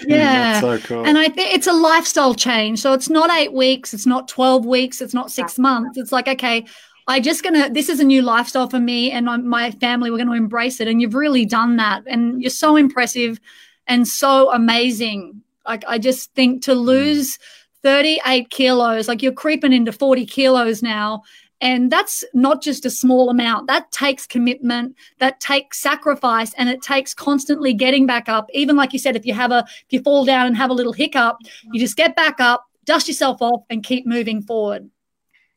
Yeah. 0.08 0.62
That's 0.62 0.84
so 0.84 0.88
cool. 0.88 1.06
And 1.06 1.18
I 1.18 1.28
think 1.28 1.54
it's 1.54 1.68
a 1.68 1.74
lifestyle 1.74 2.34
change. 2.36 2.80
So 2.80 2.94
it's 2.94 3.10
not 3.10 3.30
eight 3.32 3.52
weeks, 3.54 3.94
it's 3.94 4.06
not 4.06 4.28
12 4.28 4.66
weeks, 4.66 5.02
it's 5.02 5.14
not 5.14 5.32
six 5.32 5.58
months. 5.58 5.98
It's 5.98 6.12
like, 6.12 6.28
okay, 6.28 6.66
I 7.08 7.20
just 7.20 7.44
gonna, 7.44 7.70
this 7.70 7.90
is 7.90 8.00
a 8.00 8.04
new 8.04 8.22
lifestyle 8.22 8.70
for 8.70 8.80
me 8.80 9.12
and 9.12 9.26
my- 9.26 9.38
my 9.38 9.72
family, 9.72 10.12
we're 10.12 10.18
going 10.18 10.28
to 10.30 10.34
embrace 10.34 10.80
it. 10.80 10.88
And 10.88 11.02
you've 11.02 11.16
really 11.16 11.46
done 11.46 11.78
that. 11.78 12.04
And 12.08 12.42
you're 12.42 12.52
so 12.52 12.76
impressive 12.76 13.40
and 13.88 14.08
so 14.08 14.52
amazing. 14.54 15.42
Like, 15.68 15.84
I 15.88 15.98
just 15.98 16.34
think 16.34 16.64
to 16.64 16.74
hmm. 16.74 16.80
lose 16.80 17.40
38 17.84 18.50
kilos, 18.50 19.08
like 19.08 19.22
you're 19.22 19.32
creeping 19.32 19.74
into 19.74 19.92
40 19.92 20.26
kilos 20.26 20.82
now. 20.82 21.24
And 21.62 21.92
that's 21.92 22.24
not 22.34 22.62
just 22.62 22.86
a 22.86 22.90
small 22.90 23.30
amount. 23.30 23.68
That 23.68 23.92
takes 23.92 24.28
commitment, 24.28 24.96
that 25.20 25.40
takes 25.40 25.80
sacrifice, 25.80 26.54
and 26.56 26.68
it 26.68 26.82
takes 26.82 27.14
constantly 27.14 27.74
getting 27.74 28.06
back 28.06 28.28
up. 28.28 28.50
Even 28.54 28.76
like 28.76 28.92
you 28.92 29.00
said, 29.00 29.16
if 29.16 29.26
you 29.26 29.34
have 29.34 29.52
a 29.52 29.60
if 29.68 29.86
you 29.90 30.02
fall 30.02 30.26
down 30.26 30.48
and 30.48 30.58
have 30.58 30.70
a 30.70 30.74
little 30.74 30.92
hiccup, 30.94 31.38
you 31.72 31.80
just 31.80 31.96
get 31.96 32.16
back 32.16 32.40
up, 32.40 32.66
dust 32.84 33.08
yourself 33.08 33.42
off, 33.42 33.64
and 33.70 33.84
keep 33.84 34.06
moving 34.06 34.42
forward. 34.42 34.90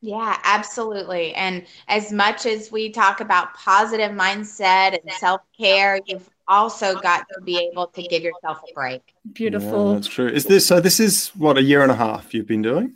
Yeah, 0.01 0.37
absolutely. 0.43 1.33
And 1.35 1.65
as 1.89 2.13
much 2.13 2.45
as 2.45 2.71
we 2.71 2.89
talk 2.89 3.19
about 3.19 3.53
positive 3.53 4.11
mindset 4.11 4.97
and 5.01 5.11
self 5.19 5.41
care, 5.57 5.99
you've 6.05 6.29
also 6.49 6.95
got 6.99 7.25
to 7.33 7.41
be 7.41 7.57
able 7.71 7.87
to 7.87 8.01
give 8.03 8.23
yourself 8.23 8.59
a 8.69 8.73
break. 8.73 9.01
Yeah, 9.07 9.31
Beautiful. 9.33 9.93
that's 9.93 10.07
true. 10.07 10.27
Is 10.27 10.45
this 10.45 10.67
so? 10.67 10.79
This 10.81 10.99
is 10.99 11.29
what 11.29 11.57
a 11.57 11.61
year 11.63 11.81
and 11.83 11.91
a 11.91 11.95
half 11.95 12.33
you've 12.33 12.47
been 12.47 12.61
doing. 12.61 12.95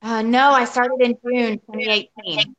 Uh, 0.00 0.22
no, 0.22 0.50
I 0.50 0.64
started 0.64 1.00
in 1.00 1.16
June 1.24 1.58
2018. 1.72 2.54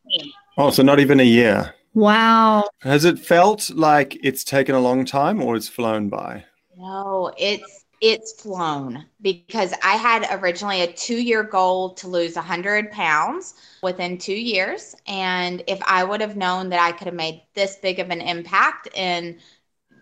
Oh, 0.58 0.70
so 0.72 0.84
not 0.84 1.00
even 1.00 1.20
a 1.20 1.24
year. 1.24 1.74
wow. 1.94 2.68
Has 2.82 3.06
it 3.06 3.20
felt 3.20 3.70
like 3.72 4.18
it's 4.24 4.44
taken 4.44 4.76
a 4.76 4.80
long 4.80 5.06
time, 5.06 5.42
or 5.42 5.56
it's 5.56 5.68
flown 5.70 6.10
by? 6.10 6.44
No, 6.78 7.32
it's 7.38 7.86
it's 8.02 8.42
flown 8.42 9.06
because 9.22 9.74
I 9.84 9.94
had 9.96 10.28
originally 10.42 10.82
a 10.82 10.92
two 10.92 11.16
year 11.22 11.44
goal 11.44 11.94
to 11.96 12.08
lose 12.08 12.36
100 12.36 12.92
pounds 12.92 13.56
within 13.82 14.18
two 14.18 14.34
years. 14.36 14.96
And 15.08 15.64
if 15.68 15.82
I 15.88 16.04
would 16.04 16.22
have 16.22 16.36
known 16.36 16.70
that 16.70 16.80
I 16.82 16.92
could 16.92 17.08
have 17.08 17.16
made 17.16 17.42
this 17.54 17.78
big 17.78 18.00
of 18.00 18.10
an 18.10 18.22
impact 18.22 18.90
in 18.96 19.40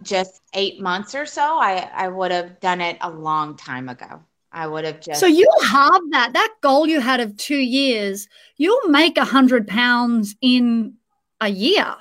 just 0.03 0.41
eight 0.53 0.79
months 0.81 1.15
or 1.15 1.25
so, 1.25 1.41
I, 1.59 1.89
I 1.93 2.07
would 2.07 2.31
have 2.31 2.59
done 2.59 2.81
it 2.81 2.97
a 3.01 3.09
long 3.09 3.55
time 3.57 3.89
ago. 3.89 4.21
I 4.51 4.67
would 4.67 4.85
have 4.85 5.01
just. 5.01 5.19
So 5.19 5.25
you 5.25 5.49
have 5.63 6.01
that. 6.11 6.33
That 6.33 6.53
goal 6.61 6.87
you 6.87 6.99
had 6.99 7.19
of 7.19 7.35
two 7.37 7.57
years, 7.57 8.27
you'll 8.57 8.87
make 8.89 9.17
a 9.17 9.25
hundred 9.25 9.67
pounds 9.67 10.35
in 10.41 10.93
a 11.41 11.47
year. 11.49 11.95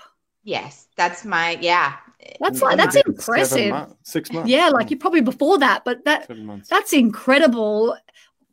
yes, 0.44 0.86
that's 0.96 1.24
my, 1.24 1.58
yeah. 1.60 1.96
That's 2.40 2.62
like 2.62 2.76
that's 2.76 2.94
did 2.94 3.00
it 3.00 3.06
seven 3.06 3.14
impressive. 3.14 3.70
months- 3.70 3.94
six 4.04 4.30
months. 4.32 4.48
Yeah, 4.48 4.68
like 4.68 4.90
you're 4.90 4.98
probably 4.98 5.22
before 5.22 5.58
that, 5.58 5.84
but 5.84 6.04
that 6.04 6.30
that's 6.68 6.92
incredible. 6.92 7.96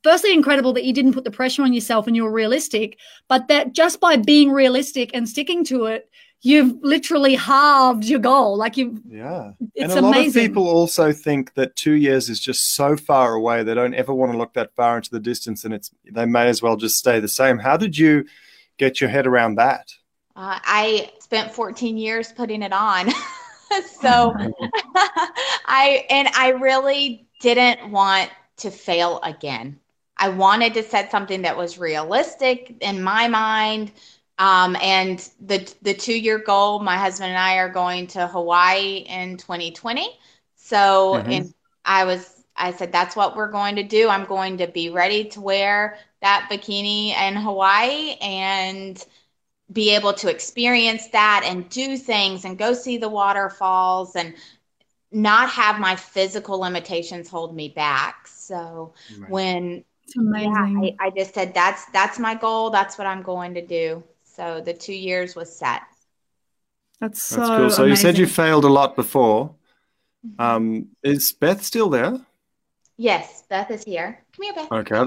Firstly, 0.02 0.34
incredible 0.34 0.74
that 0.74 0.86
you 0.86 0.94
didn't 0.94 1.14
put 1.14 1.24
the 1.26 1.30
pressure 1.32 1.62
on 1.62 1.74
yourself 1.74 2.08
and 2.08 2.16
you 2.16 2.24
were 2.24 2.32
realistic, 2.32 2.98
but 3.28 3.48
that 3.50 3.74
just 3.74 4.00
by 4.00 4.16
being 4.16 4.50
realistic 4.50 5.12
and 5.14 5.28
sticking 5.28 5.64
to 5.66 5.86
it, 5.86 6.10
you've 6.42 6.78
literally 6.82 7.36
halved 7.36 8.06
your 8.06 8.20
goal. 8.20 8.58
Like 8.58 8.78
you, 8.78 9.02
yeah. 9.08 9.52
it's 9.76 9.94
and 9.94 10.06
a 10.06 10.08
lot 10.08 10.16
amazing. 10.16 10.44
of 10.46 10.50
people 10.50 10.68
also 10.68 11.12
think 11.12 11.54
that 11.56 11.76
two 11.76 11.94
years 11.94 12.30
is 12.30 12.40
just 12.40 12.76
so 12.76 12.96
far 12.96 13.34
away 13.34 13.64
they 13.64 13.74
don't 13.74 13.94
ever 13.94 14.14
want 14.14 14.32
to 14.32 14.38
look 14.38 14.54
that 14.54 14.74
far 14.76 14.98
into 14.98 15.10
the 15.12 15.20
distance 15.20 15.66
and 15.66 15.74
it's 15.74 15.92
they 16.12 16.26
may 16.26 16.48
as 16.48 16.62
well 16.62 16.78
just 16.78 16.98
stay 16.98 17.20
the 17.20 17.28
same 17.28 17.60
how 17.60 17.76
did 17.76 17.98
you 17.98 18.26
get 18.78 19.02
your 19.02 19.10
head 19.10 19.28
around 19.28 19.56
that 19.56 19.92
Uh, 20.36 20.60
I 20.64 21.12
spent 21.20 21.52
14 21.52 21.98
years 21.98 22.32
putting 22.32 22.62
it 22.62 22.72
on. 22.72 23.10
so 24.02 24.34
I, 25.66 26.06
and 26.10 26.30
I 26.30 26.54
really 26.60 27.28
didn't 27.42 27.92
want 27.92 28.32
to 28.58 28.72
fail 28.72 29.20
again. 29.24 29.80
I 30.18 30.30
wanted 30.30 30.74
to 30.74 30.84
set 30.84 31.12
something 31.12 31.42
that 31.44 31.56
was 31.56 31.78
realistic 31.78 32.76
in 32.82 33.02
my 33.02 33.28
mind. 33.28 33.92
Um, 34.40 34.78
and 34.82 35.20
the 35.42 35.72
the 35.84 35.94
two 35.96 36.18
year 36.18 36.40
goal, 36.40 36.80
my 36.80 36.98
husband 36.98 37.30
and 37.32 37.40
I 37.40 37.58
are 37.58 37.70
going 37.70 38.08
to 38.10 38.28
Hawaii 38.28 39.00
in 39.08 39.38
2020. 39.38 40.10
So, 40.58 41.18
Mhm. 41.18 41.28
and 41.30 41.54
I 41.86 42.06
was, 42.06 42.46
I 42.58 42.72
said, 42.74 42.92
that's 42.94 43.16
what 43.16 43.36
we're 43.38 43.52
going 43.52 43.76
to 43.78 43.84
do. 43.84 44.10
I'm 44.10 44.26
going 44.26 44.58
to 44.60 44.68
be 44.68 44.90
ready 44.90 45.26
to 45.32 45.42
wear 45.42 45.98
that 46.22 46.50
bikini 46.52 47.10
in 47.16 47.36
Hawaii 47.38 48.16
and 48.22 49.04
be 49.72 49.96
able 49.96 50.14
to 50.14 50.30
experience 50.30 51.08
that 51.10 51.44
and 51.46 51.70
do 51.70 51.98
things 51.98 52.46
and 52.46 52.58
go 52.58 52.74
see 52.74 52.98
the 52.98 53.10
waterfalls 53.10 54.16
and 54.16 54.36
not 55.12 55.50
have 55.50 55.80
my 55.80 55.96
physical 55.96 56.60
limitations 56.60 57.30
hold 57.30 57.56
me 57.56 57.70
back. 57.70 58.28
So 58.28 58.94
when 59.26 59.84
yeah, 60.32 60.48
I, 60.82 60.92
I 61.00 61.12
just 61.18 61.34
said 61.36 61.54
that's 61.54 61.86
that's 61.92 62.20
my 62.20 62.36
goal. 62.36 62.70
That's 62.72 62.98
what 62.98 63.08
I'm 63.08 63.24
going 63.24 63.56
to 63.56 63.66
do. 63.66 64.04
So 64.40 64.62
the 64.62 64.74
two 64.74 64.94
years 64.94 65.36
was 65.36 65.50
set. 65.54 65.82
that's 67.02 67.22
so 67.22 67.36
that's 67.36 67.50
cool 67.50 67.70
so 67.70 67.84
you 67.84 67.98
said 67.98 68.18
you 68.18 68.26
failed 68.26 68.64
a 68.64 68.70
lot 68.80 68.96
before 68.96 69.56
um 70.38 70.88
is 71.04 71.34
beth 71.34 71.62
still 71.62 71.90
there 71.90 72.14
Yes, 73.02 73.44
Beth 73.50 73.72
is 73.72 73.86
here. 73.86 74.10
Come 74.36 74.44
here, 74.44 74.54
Beth. 74.54 74.72
Okay. 74.74 75.06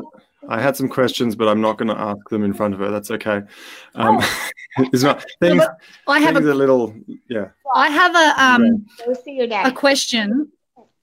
I 0.49 0.63
had 0.63 0.75
some 0.79 0.89
questions, 0.89 1.37
but 1.37 1.47
I'm 1.47 1.61
not 1.61 1.77
going 1.77 1.89
to 1.95 2.01
ask 2.11 2.27
them 2.31 2.43
in 2.43 2.55
front 2.55 2.73
of 2.73 2.81
her. 2.81 2.91
That's 2.91 3.11
okay. 3.11 3.43
Um, 3.95 4.19
it's 4.79 5.03
not 5.03 5.23
things. 5.41 5.63
I 6.09 6.19
have 6.21 6.35
things 6.37 6.47
a 6.47 6.53
a 6.53 6.55
little, 6.55 6.95
yeah. 7.29 7.49
I 7.75 7.89
have 7.91 8.15
a 8.17 8.43
um 8.43 8.87
Go 9.05 9.13
a 9.69 9.73
question. 9.73 10.51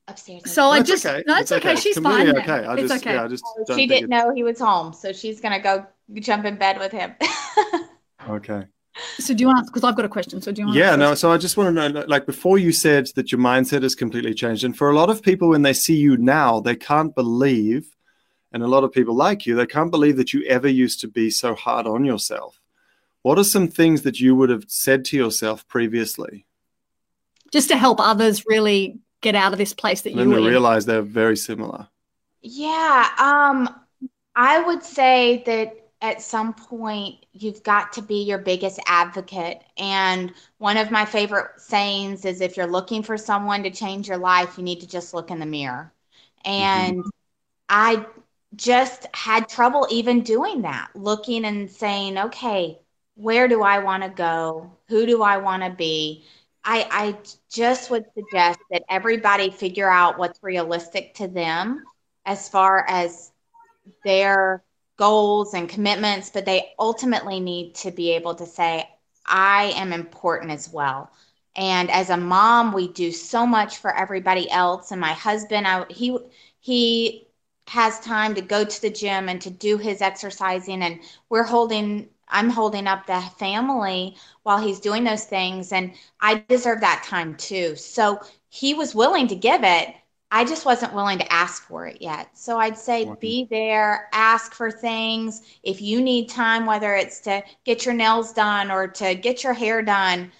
upstairs. 0.07 0.51
So 0.51 0.71
I 0.71 0.81
just 0.81 1.05
okay. 1.05 1.23
no, 1.27 1.37
it's 1.37 1.51
okay. 1.51 1.75
She's 1.75 1.93
Completely 1.93 2.25
fine. 2.25 2.35
now. 2.35 2.41
okay. 2.41 2.65
I 2.65 2.73
it's 2.73 2.89
just, 2.89 3.03
okay. 3.05 3.13
yeah, 3.13 3.23
I 3.23 3.27
just 3.27 3.43
Oh, 3.45 3.63
don't 3.67 3.77
she 3.77 3.85
didn't 3.85 4.09
know 4.09 4.33
he 4.33 4.41
was 4.41 4.57
home, 4.59 4.91
so 4.91 5.13
she's 5.13 5.39
gonna 5.39 5.61
go 5.61 5.85
jump 6.15 6.45
in 6.45 6.55
bed 6.55 6.79
with 6.79 6.91
him. 6.91 7.13
it- 8.29 8.35
Okay. 8.37 8.65
So 9.19 9.33
do 9.33 9.41
you 9.41 9.47
want? 9.47 9.65
Because 9.67 9.83
I've 9.83 9.95
got 9.95 10.03
a 10.05 10.09
question. 10.09 10.41
So 10.41 10.51
do 10.51 10.61
you 10.61 10.65
want? 10.67 10.77
Yeah, 10.77 10.95
no. 10.95 11.15
So 11.15 11.31
I 11.31 11.37
just 11.37 11.55
want 11.55 11.73
to 11.75 11.89
know, 11.89 12.03
like, 12.07 12.25
before 12.25 12.57
you 12.57 12.71
said 12.73 13.07
that 13.15 13.31
your 13.31 13.39
mindset 13.39 13.83
has 13.83 13.95
completely 13.95 14.33
changed, 14.33 14.63
and 14.65 14.75
for 14.77 14.89
a 14.89 14.95
lot 14.95 15.09
of 15.09 15.21
people, 15.21 15.49
when 15.49 15.61
they 15.61 15.73
see 15.73 15.95
you 15.95 16.17
now, 16.17 16.59
they 16.59 16.75
can't 16.75 17.15
believe, 17.15 17.95
and 18.51 18.61
a 18.61 18.67
lot 18.67 18.83
of 18.83 18.91
people 18.91 19.15
like 19.15 19.45
you, 19.45 19.55
they 19.55 19.65
can't 19.67 19.91
believe 19.91 20.17
that 20.17 20.33
you 20.33 20.43
ever 20.47 20.67
used 20.67 20.99
to 21.01 21.07
be 21.07 21.29
so 21.29 21.55
hard 21.55 21.87
on 21.87 22.03
yourself. 22.03 22.59
What 23.21 23.37
are 23.39 23.43
some 23.45 23.67
things 23.69 24.01
that 24.01 24.19
you 24.19 24.35
would 24.35 24.49
have 24.49 24.65
said 24.67 25.05
to 25.05 25.17
yourself 25.17 25.65
previously? 25.67 26.45
Just 27.53 27.69
to 27.69 27.77
help 27.77 27.99
others 28.01 28.43
really 28.47 28.99
get 29.21 29.35
out 29.35 29.53
of 29.53 29.59
this 29.59 29.73
place 29.73 30.01
that 30.01 30.09
And 30.09 30.19
you 30.19 30.23
then 30.25 30.29
were 30.29 30.37
to 30.39 30.43
in. 30.45 30.49
realize 30.49 30.85
they're 30.85 31.01
very 31.01 31.37
similar. 31.37 31.87
Yeah, 32.41 33.09
um, 33.17 33.69
I 34.35 34.59
would 34.61 34.83
say 34.83 35.43
that 35.45 35.78
at 36.01 36.21
some 36.21 36.53
point 36.53 37.25
you've 37.33 37.61
got 37.63 37.91
to 37.93 38.01
be 38.01 38.23
your 38.23 38.37
biggest 38.37 38.79
advocate. 38.87 39.61
And 39.77 40.33
one 40.57 40.77
of 40.77 40.91
my 40.91 41.05
favorite 41.05 41.59
sayings 41.59 42.25
is 42.25 42.41
if 42.41 42.55
you're 42.55 42.67
looking 42.67 43.03
for 43.03 43.17
someone 43.17 43.63
to 43.63 43.69
change 43.69 44.07
your 44.07 44.17
life, 44.17 44.57
you 44.57 44.63
need 44.63 44.81
to 44.81 44.87
just 44.87 45.13
look 45.13 45.29
in 45.29 45.39
the 45.39 45.45
mirror. 45.45 45.91
And 46.45 46.99
mm-hmm. 46.99 47.09
I 47.67 48.05
just 48.55 49.07
had 49.13 49.49
trouble 49.49 49.87
even 49.91 50.21
doing 50.21 50.61
that, 50.61 50.89
looking 50.95 51.45
and 51.45 51.69
saying, 51.69 52.17
okay, 52.17 52.79
where 53.15 53.47
do 53.47 53.61
I 53.61 53.79
want 53.79 54.03
to 54.03 54.09
go? 54.09 54.71
Who 54.87 55.05
do 55.05 55.21
I 55.21 55.37
want 55.37 55.63
to 55.63 55.69
be? 55.69 56.25
I, 56.63 56.87
I 56.89 57.17
just 57.49 57.89
would 57.89 58.05
suggest 58.13 58.59
that 58.71 58.83
everybody 58.89 59.49
figure 59.49 59.89
out 59.89 60.17
what's 60.17 60.41
realistic 60.41 61.13
to 61.15 61.27
them 61.27 61.83
as 62.25 62.47
far 62.49 62.85
as 62.87 63.31
their 64.03 64.63
goals 64.99 65.55
and 65.55 65.69
commitments, 65.69 66.29
but 66.31 66.45
they 66.45 66.73
ultimately 66.79 67.39
need 67.41 67.75
to 67.75 67.91
be 67.91 68.11
able 68.11 68.35
to 68.35 68.45
say, 68.45 68.89
I 69.25 69.73
am 69.77 69.93
important 69.93 70.51
as 70.51 70.69
well. 70.71 71.11
And 71.55 71.89
as 71.91 72.09
a 72.11 72.17
mom, 72.17 72.73
we 72.73 72.87
do 72.89 73.11
so 73.11 73.45
much 73.45 73.77
for 73.77 73.95
everybody 73.95 74.49
else. 74.51 74.91
And 74.91 75.01
my 75.01 75.13
husband, 75.13 75.67
I, 75.67 75.85
he 75.89 76.17
he 76.59 77.27
has 77.67 77.99
time 77.99 78.35
to 78.35 78.41
go 78.41 78.65
to 78.65 78.81
the 78.81 78.89
gym 78.89 79.29
and 79.29 79.41
to 79.41 79.49
do 79.49 79.77
his 79.77 80.01
exercising, 80.01 80.81
and 80.83 80.99
we're 81.29 81.43
holding. 81.43 82.09
I'm 82.31 82.49
holding 82.51 82.87
up 82.87 83.07
the 83.07 83.21
family 83.39 84.15
while 84.43 84.59
he's 84.59 84.79
doing 84.79 85.03
those 85.03 85.25
things, 85.25 85.71
and 85.73 85.93
I 86.21 86.45
deserve 86.47 86.81
that 86.81 87.03
time 87.05 87.35
too. 87.37 87.75
So 87.75 88.19
he 88.49 88.73
was 88.75 88.95
willing 88.95 89.27
to 89.29 89.35
give 89.35 89.63
it, 89.63 89.95
I 90.31 90.45
just 90.45 90.65
wasn't 90.65 90.93
willing 90.93 91.17
to 91.19 91.33
ask 91.33 91.63
for 91.63 91.87
it 91.87 92.01
yet. 92.01 92.37
So 92.37 92.59
I'd 92.59 92.77
say 92.77 93.05
Right. 93.05 93.19
be 93.19 93.47
there, 93.49 94.09
ask 94.13 94.53
for 94.53 94.69
things. 94.71 95.41
If 95.63 95.81
you 95.81 96.01
need 96.01 96.29
time, 96.29 96.65
whether 96.67 96.93
it's 96.93 97.19
to 97.21 97.43
get 97.65 97.85
your 97.85 97.95
nails 97.95 98.31
done 98.33 98.69
or 98.69 98.87
to 98.87 99.15
get 99.15 99.43
your 99.43 99.53
hair 99.53 99.81
done, 99.81 100.31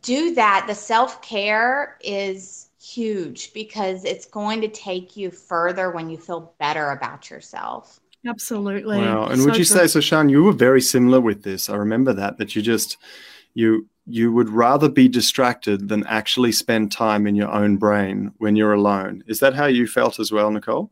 do 0.00 0.34
that. 0.34 0.64
The 0.66 0.74
self 0.74 1.20
care 1.22 1.98
is 2.02 2.70
huge 2.80 3.52
because 3.52 4.04
it's 4.04 4.26
going 4.26 4.60
to 4.62 4.68
take 4.68 5.16
you 5.16 5.30
further 5.30 5.90
when 5.90 6.08
you 6.10 6.16
feel 6.18 6.54
better 6.58 6.90
about 6.90 7.30
yourself. 7.30 8.00
Absolutely. 8.26 8.96
Wow. 8.96 9.26
And 9.26 9.36
So 9.38 9.44
would 9.44 9.56
you 9.58 9.64
true. 9.64 9.76
say, 9.76 9.86
so 9.86 10.00
Sean, 10.00 10.28
you 10.28 10.44
were 10.44 10.52
very 10.52 10.80
similar 10.80 11.20
with 11.20 11.42
this. 11.42 11.68
I 11.68 11.76
remember 11.76 12.12
that, 12.14 12.38
that 12.38 12.54
you 12.56 12.62
just, 12.62 12.96
you, 13.54 13.88
you 14.06 14.32
would 14.32 14.50
rather 14.50 14.88
be 14.88 15.08
distracted 15.08 15.88
than 15.88 16.06
actually 16.06 16.52
spend 16.52 16.92
time 16.92 17.26
in 17.26 17.34
your 17.34 17.50
own 17.50 17.76
brain 17.76 18.32
when 18.38 18.56
you're 18.56 18.72
alone. 18.74 19.24
Is 19.26 19.40
that 19.40 19.54
how 19.54 19.66
you 19.66 19.86
felt 19.86 20.18
as 20.20 20.30
well, 20.32 20.50
Nicole? 20.50 20.90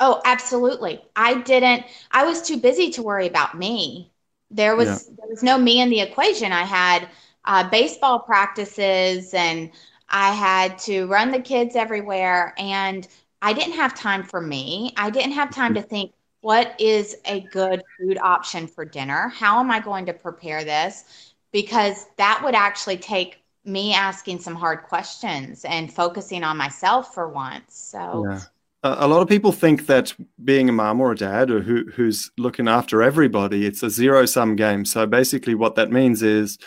Oh, 0.00 0.20
absolutely. 0.24 1.02
I 1.16 1.40
didn't 1.42 1.84
I 2.10 2.24
was 2.24 2.42
too 2.42 2.58
busy 2.58 2.90
to 2.92 3.02
worry 3.02 3.26
about 3.26 3.56
me. 3.56 4.12
There 4.50 4.76
was 4.76 5.06
Yeah. 5.06 5.16
there 5.16 5.28
was 5.28 5.42
no 5.42 5.58
me 5.58 5.80
in 5.80 5.90
the 5.90 6.00
equation. 6.00 6.52
I 6.52 6.64
had 6.64 7.08
uh, 7.44 7.68
baseball 7.70 8.20
practices 8.20 9.32
and 9.34 9.70
I 10.08 10.32
had 10.34 10.78
to 10.80 11.06
run 11.06 11.30
the 11.30 11.40
kids 11.40 11.76
everywhere 11.76 12.54
and 12.58 13.06
I 13.42 13.52
didn't 13.52 13.74
have 13.74 13.94
time 13.94 14.22
for 14.24 14.40
me. 14.40 14.92
I 14.96 15.10
didn't 15.10 15.32
have 15.32 15.50
time 15.50 15.74
to 15.74 15.82
think 15.82 16.12
what 16.40 16.78
is 16.80 17.16
a 17.24 17.40
good 17.40 17.82
food 17.98 18.18
option 18.18 18.66
for 18.66 18.84
dinner? 18.84 19.28
How 19.28 19.60
am 19.60 19.70
I 19.70 19.80
going 19.80 20.06
to 20.06 20.12
prepare 20.14 20.64
this? 20.64 21.33
Because 21.54 22.06
that 22.16 22.42
would 22.44 22.56
actually 22.56 22.98
take 22.98 23.44
me 23.64 23.94
asking 23.94 24.40
some 24.40 24.56
hard 24.56 24.82
questions 24.82 25.64
and 25.64 25.90
focusing 25.90 26.42
on 26.42 26.56
myself 26.56 27.14
for 27.14 27.28
once. 27.28 27.74
So 27.74 28.26
Yeah. 28.28 28.40
A 28.82 29.06
a 29.06 29.08
lot 29.08 29.22
of 29.22 29.28
people 29.28 29.52
think 29.52 29.86
that 29.86 30.12
being 30.44 30.68
a 30.68 30.72
mom 30.72 31.00
or 31.00 31.12
a 31.12 31.16
dad 31.16 31.50
or 31.50 31.60
who, 31.62 31.90
who's 31.94 32.30
looking 32.36 32.68
after 32.68 33.02
everybody, 33.02 33.64
it's 33.64 33.82
a 33.82 33.88
zero 33.88 34.26
sum 34.26 34.56
game. 34.56 34.84
So 34.84 35.06
basically, 35.06 35.54
what 35.54 35.76
that 35.76 35.90
means 35.90 36.22
is 36.22 36.58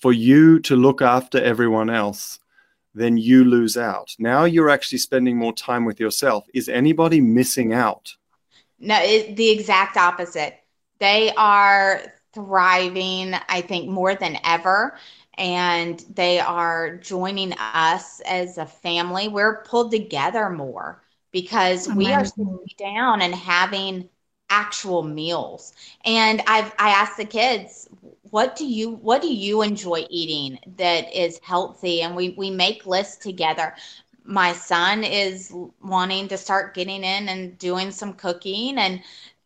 for 0.00 0.12
you 0.12 0.60
to 0.60 0.76
look 0.76 1.02
after 1.02 1.42
everyone 1.42 1.90
else, 1.90 2.38
then 2.94 3.16
you 3.16 3.44
lose 3.44 3.76
out. 3.76 4.14
Now 4.18 4.44
you're 4.44 4.70
actually 4.70 4.98
spending 4.98 5.36
more 5.36 5.52
time 5.52 5.84
with 5.84 5.98
yourself. 5.98 6.46
Is 6.54 6.68
anybody 6.68 7.20
missing 7.20 7.72
out? 7.72 8.14
No, 8.78 8.98
it, 9.02 9.36
the 9.36 9.50
exact 9.50 9.96
opposite. 9.96 10.54
They 10.98 11.32
are 11.36 12.02
thriving, 12.36 13.34
I 13.50 13.62
think, 13.62 13.90
more 13.90 14.14
than 14.16 14.38
ever. 14.44 14.98
And 15.38 16.00
they 16.14 16.40
are 16.40 16.96
joining 16.98 17.54
us 17.54 18.20
as 18.20 18.58
a 18.58 18.66
family. 18.66 19.28
We're 19.28 19.62
pulled 19.64 19.92
together 19.92 20.50
more 20.50 21.02
because 21.32 21.88
we 21.88 22.12
are 22.12 22.24
sitting 22.24 22.58
down 22.78 23.22
and 23.22 23.34
having 23.34 24.10
actual 24.50 25.02
meals. 25.02 25.74
And 26.04 26.42
I've 26.46 26.72
I 26.78 26.90
asked 26.90 27.18
the 27.18 27.26
kids, 27.26 27.88
what 28.30 28.56
do 28.56 28.66
you 28.66 28.90
what 28.90 29.22
do 29.22 29.28
you 29.32 29.62
enjoy 29.62 30.06
eating 30.10 30.58
that 30.78 31.14
is 31.14 31.40
healthy? 31.42 32.02
And 32.02 32.16
we 32.16 32.30
we 32.38 32.50
make 32.50 32.86
lists 32.86 33.16
together 33.18 33.74
my 34.24 34.52
son 34.52 35.04
is 35.04 35.52
wanting 35.82 36.28
to 36.28 36.38
start 36.38 36.74
getting 36.74 37.04
in 37.04 37.28
and 37.28 37.58
doing 37.58 37.90
some 37.92 38.12
cooking 38.14 38.78
and 38.78 39.00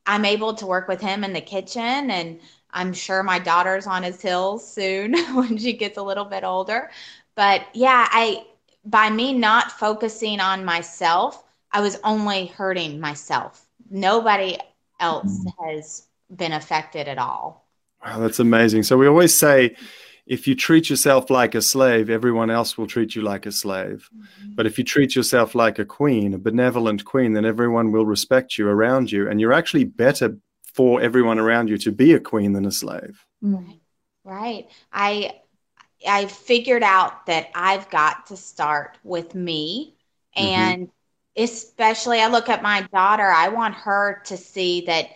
i'm 0.07 0.25
able 0.25 0.55
to 0.55 0.67
work 0.67 0.89
with 0.89 1.01
him 1.01 1.25
in 1.25 1.33
the 1.35 1.41
kitchen 1.41 2.11
and 2.11 2.41
i'm 2.73 2.93
sure 2.93 3.23
my 3.23 3.39
daughter's 3.39 3.87
on 3.87 4.03
his 4.03 4.21
heels 4.21 4.67
soon 4.67 5.15
when 5.35 5.57
she 5.57 5.73
gets 5.73 5.99
a 5.99 6.03
little 6.03 6.25
bit 6.25 6.45
older 6.45 6.91
but 7.35 7.67
yeah 7.75 8.09
i 8.11 8.45
by 8.85 9.11
me 9.11 9.33
not 9.33 9.71
focusing 9.73 10.41
on 10.41 10.65
myself 10.65 11.45
i 11.73 11.81
was 11.81 11.99
only 12.05 12.47
hurting 12.47 12.99
myself 13.01 13.67
nobody 13.91 14.57
else 14.99 15.39
mm-hmm. 15.39 15.65
has 15.65 16.07
been 16.37 16.53
affected 16.53 17.09
at 17.09 17.19
all 17.19 17.67
Wow, 18.05 18.19
that's 18.19 18.39
amazing. 18.39 18.83
So 18.85 18.97
we 18.97 19.07
always 19.07 19.35
say 19.35 19.77
if 20.27 20.47
you 20.47 20.55
treat 20.55 20.89
yourself 20.89 21.29
like 21.29 21.55
a 21.55 21.63
slave, 21.63 22.09
everyone 22.09 22.51
else 22.51 22.79
will 22.79 22.87
treat 22.87 23.15
you 23.15 23.23
like 23.23 23.47
a 23.47 23.53
slave. 23.53 24.09
Mm-hmm. 24.15 24.55
But 24.55 24.67
if 24.67 24.79
you 24.79 24.85
treat 24.85 25.15
yourself 25.15 25.55
like 25.55 25.79
a 25.79 25.85
queen, 25.85 26.35
a 26.35 26.39
benevolent 26.39 27.05
queen, 27.05 27.33
then 27.35 27.45
everyone 27.45 27.93
will 27.93 28.07
respect 28.07 28.57
you 28.57 28.69
around 28.69 29.13
you. 29.13 29.29
And 29.29 29.41
you're 29.41 29.53
actually 29.53 29.85
better 29.85 30.39
for 30.81 31.03
everyone 31.03 31.39
around 31.39 31.69
you 31.69 31.77
to 31.77 31.93
be 31.93 32.15
a 32.15 32.19
queen 32.19 32.55
than 32.55 32.65
a 32.65 32.73
slave. 32.73 33.27
Mm. 33.45 33.79
Right. 34.25 34.67
I 34.91 35.33
I 36.09 36.25
figured 36.25 36.83
out 36.83 37.27
that 37.27 37.51
I've 37.55 37.91
got 37.91 38.27
to 38.29 38.37
start 38.39 38.97
with 39.05 39.35
me 39.35 39.95
Mhm. 40.39 40.43
and 40.43 40.91
especially 41.37 42.19
I 42.19 42.29
look 42.29 42.49
at 42.49 42.63
my 42.63 42.81
daughter, 42.95 43.31
I 43.31 43.49
want 43.49 43.75
her 43.75 44.23
to 44.25 44.39
see 44.39 44.81
that 44.87 45.11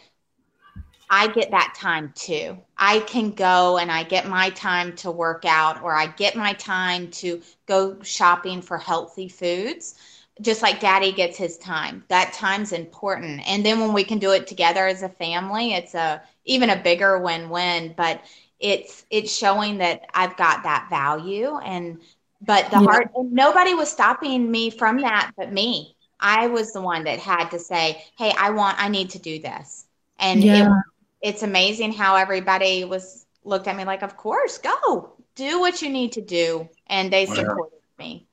I 1.10 1.28
get 1.28 1.50
that 1.50 1.74
time 1.76 2.12
too. 2.14 2.58
I 2.76 3.00
can 3.00 3.30
go 3.30 3.78
and 3.78 3.90
I 3.90 4.02
get 4.02 4.26
my 4.28 4.50
time 4.50 4.96
to 4.96 5.10
work 5.10 5.44
out 5.46 5.82
or 5.82 5.94
I 5.94 6.06
get 6.06 6.34
my 6.34 6.54
time 6.54 7.10
to 7.12 7.40
go 7.66 8.02
shopping 8.02 8.62
for 8.62 8.78
healthy 8.78 9.28
foods. 9.28 9.94
Just 10.40 10.62
like 10.62 10.80
daddy 10.80 11.12
gets 11.12 11.36
his 11.36 11.58
time. 11.58 12.04
That 12.08 12.32
time's 12.32 12.72
important. 12.72 13.42
And 13.46 13.64
then 13.64 13.80
when 13.80 13.92
we 13.92 14.04
can 14.04 14.18
do 14.18 14.32
it 14.32 14.46
together 14.48 14.86
as 14.86 15.02
a 15.02 15.08
family, 15.08 15.74
it's 15.74 15.94
a 15.94 16.22
even 16.44 16.70
a 16.70 16.82
bigger 16.82 17.18
win-win, 17.20 17.94
but 17.96 18.20
it's 18.58 19.06
it's 19.10 19.36
showing 19.36 19.78
that 19.78 20.06
I've 20.14 20.36
got 20.36 20.64
that 20.64 20.88
value 20.90 21.56
and 21.58 22.00
but 22.40 22.70
the 22.70 22.78
Yeah. 22.78 22.80
heart 22.80 23.08
nobody 23.16 23.74
was 23.74 23.90
stopping 23.90 24.50
me 24.50 24.70
from 24.70 25.00
that 25.02 25.32
but 25.36 25.52
me. 25.52 25.96
I 26.20 26.46
was 26.48 26.72
the 26.72 26.80
one 26.82 27.04
that 27.04 27.18
had 27.20 27.50
to 27.50 27.58
say, 27.58 28.04
"Hey, 28.18 28.32
I 28.38 28.50
want 28.50 28.80
I 28.80 28.88
need 28.88 29.10
to 29.10 29.18
do 29.18 29.38
this." 29.40 29.86
And 30.18 30.44
it 30.44 30.76
it's 31.20 31.42
amazing 31.42 31.92
how 31.92 32.16
everybody 32.16 32.84
was 32.84 33.26
looked 33.44 33.66
at 33.68 33.76
me 33.76 33.84
like, 33.84 34.02
of 34.02 34.16
course, 34.16 34.58
go 34.58 35.12
do 35.36 35.60
what 35.60 35.80
you 35.82 35.90
need 35.90 36.12
to 36.12 36.20
do. 36.22 36.68
And 36.86 37.12
they 37.12 37.26
Wow. 37.26 37.26
supported 37.26 37.80
me. 37.98 38.26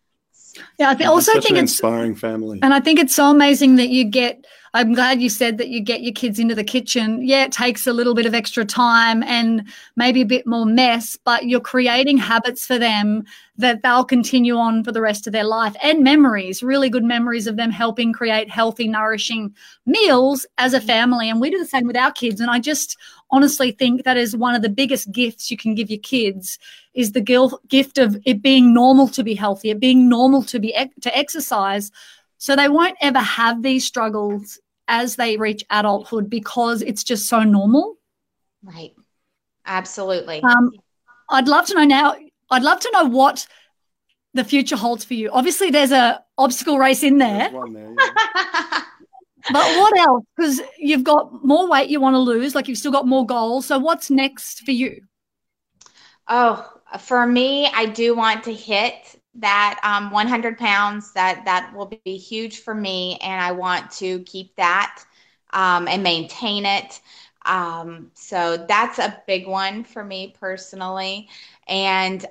Yeah, 0.78 0.90
I 0.90 0.96
th- 0.96 1.08
also 1.08 1.34
think 1.34 1.52
an 1.52 1.64
it's 1.64 1.74
inspiring 1.74 2.16
family. 2.16 2.60
And 2.62 2.74
I 2.74 2.80
think 2.80 3.00
it's 3.00 3.16
so 3.16 3.30
amazing 3.32 3.76
that 3.78 3.90
you 3.90 4.04
get, 4.06 4.46
I'm 4.74 4.94
glad 4.94 5.22
you 5.22 5.30
said 5.30 5.58
that 5.58 5.68
you 5.68 5.82
get 5.82 6.02
your 6.02 6.14
kids 6.14 6.40
into 6.40 6.56
the 6.56 6.64
kitchen. 6.64 7.22
Yeah, 7.22 7.44
it 7.44 7.52
takes 7.52 7.86
a 7.86 7.92
little 7.92 8.14
bit 8.14 8.26
of 8.26 8.34
extra 8.34 8.64
time 8.64 9.22
and 9.24 9.68
maybe 9.98 10.22
a 10.22 10.26
bit 10.26 10.48
more 10.48 10.66
mess, 10.66 11.18
but 11.26 11.46
you're 11.46 11.60
creating 11.60 12.18
habits 12.18 12.66
for 12.66 12.80
them 12.80 13.26
that 13.58 13.84
they'll 13.84 14.06
continue 14.06 14.56
on 14.56 14.82
for 14.82 14.94
the 14.94 15.02
rest 15.02 15.28
of 15.28 15.34
their 15.34 15.44
life 15.44 15.76
and 15.84 16.06
memories, 16.06 16.64
really 16.64 16.90
good 16.90 17.04
memories 17.04 17.48
of 17.48 17.58
them 17.58 17.70
helping 17.70 18.14
create 18.14 18.50
healthy, 18.50 18.88
nourishing 18.88 19.54
meals 19.86 20.46
as 20.58 20.74
a 20.74 20.80
family. 20.80 21.30
And 21.30 21.42
we 21.42 21.50
do 21.50 21.60
the 21.60 21.66
same 21.66 21.86
with 21.86 21.98
our 21.98 22.14
kids. 22.14 22.40
And 22.40 22.50
I 22.50 22.60
just 22.60 22.98
honestly 23.30 23.72
think 23.72 24.06
that 24.06 24.16
is 24.16 24.38
one 24.38 24.56
of 24.56 24.62
the 24.62 24.70
biggest 24.70 25.12
gifts 25.12 25.52
you 25.52 25.58
can 25.58 25.76
give 25.76 25.90
your 25.90 26.00
kids 26.00 26.58
is 26.94 27.12
the 27.12 27.22
gift 27.68 27.98
of 27.98 28.18
it 28.26 28.42
being 28.42 28.74
normal 28.74 29.10
to 29.10 29.24
be 29.24 29.36
healthy, 29.36 29.70
it 29.70 29.82
being 29.82 30.08
normal 30.08 30.44
to 30.44 30.60
be 30.60 30.74
to 31.02 31.18
exercise 31.18 31.92
so 32.42 32.56
they 32.56 32.70
won't 32.70 32.98
ever 33.02 33.20
have 33.20 33.62
these 33.62 33.86
struggles 33.86 34.60
as 34.88 35.16
they 35.16 35.38
reach 35.38 35.64
adulthood 35.70 36.28
because 36.28 36.82
it's 36.82 37.04
just 37.04 37.30
so 37.30 37.44
normal. 37.44 37.98
Right. 38.64 38.96
Absolutely. 39.68 40.42
Um, 40.42 40.72
I'd 41.30 41.48
love 41.48 41.68
to 41.68 41.76
know 41.76 41.84
now. 41.84 42.16
I'd 42.50 42.64
love 42.64 42.80
to 42.80 42.90
know 42.94 43.06
what 43.06 43.46
the 44.34 44.44
future 44.44 44.76
holds 44.76 45.06
for 45.06 45.14
you. 45.14 45.30
Obviously, 45.30 45.70
there's 45.70 45.92
a 45.92 46.24
obstacle 46.36 46.80
race 46.80 47.04
in 47.04 47.20
there, 47.20 47.38
There's 47.38 47.54
one 47.54 47.74
there, 47.74 47.94
yeah. 47.96 48.82
but 49.52 49.78
what 49.78 50.00
else? 50.00 50.26
Because 50.36 50.62
you've 50.80 51.04
got 51.04 51.46
more 51.46 51.70
weight 51.70 51.92
you 51.92 52.02
want 52.02 52.16
to 52.16 52.20
lose. 52.20 52.56
Like 52.56 52.68
you've 52.68 52.80
still 52.80 52.92
got 52.92 53.06
more 53.06 53.24
goals. 53.24 53.68
So 53.68 53.78
what's 53.78 54.10
next 54.10 54.62
for 54.62 54.72
you? 54.72 55.04
oh, 56.28 56.68
for 57.00 57.28
me, 57.28 57.68
I 57.68 57.86
do 57.86 58.16
want 58.16 58.46
to 58.46 58.54
hit 58.54 59.21
that 59.36 59.80
um, 59.84 60.12
100 60.12 60.58
pounds. 60.58 61.14
That 61.14 61.46
that 61.46 61.74
will 61.76 61.86
be 61.86 62.00
huge 62.04 62.60
for 62.62 62.74
me, 62.74 63.18
and 63.22 63.42
I 63.42 63.52
want 63.54 63.92
to 63.94 64.20
keep 64.22 64.56
that 64.56 65.04
um, 65.52 65.88
and 65.88 66.04
maintain 66.04 66.66
it. 66.66 67.00
Um, 67.46 68.12
so 68.14 68.66
that's 68.68 69.00
a 69.00 69.22
big 69.28 69.48
one 69.48 69.84
for 69.84 70.04
me 70.04 70.36
personally, 70.40 71.30
and 71.68 72.26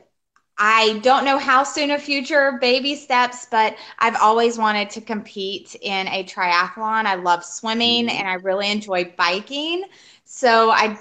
I 0.59 0.99
don't 1.03 1.25
know 1.25 1.39
how 1.39 1.65
soon 1.65 1.91
a 1.91 1.99
future 1.99 2.59
baby 2.61 2.95
steps, 2.95 3.47
but 3.51 3.77
I've 3.99 4.17
always 4.17 4.59
wanted 4.59 4.91
to 4.91 5.01
compete 5.01 5.75
in 5.81 6.07
a 6.09 6.25
triathlon. 6.25 7.07
I 7.07 7.15
love 7.15 7.45
swimming 7.45 8.09
Mhm. 8.09 8.11
and 8.11 8.29
I 8.29 8.35
really 8.35 8.71
enjoy 8.71 9.15
biking. 9.17 9.85
So 10.25 10.71
I 10.71 10.99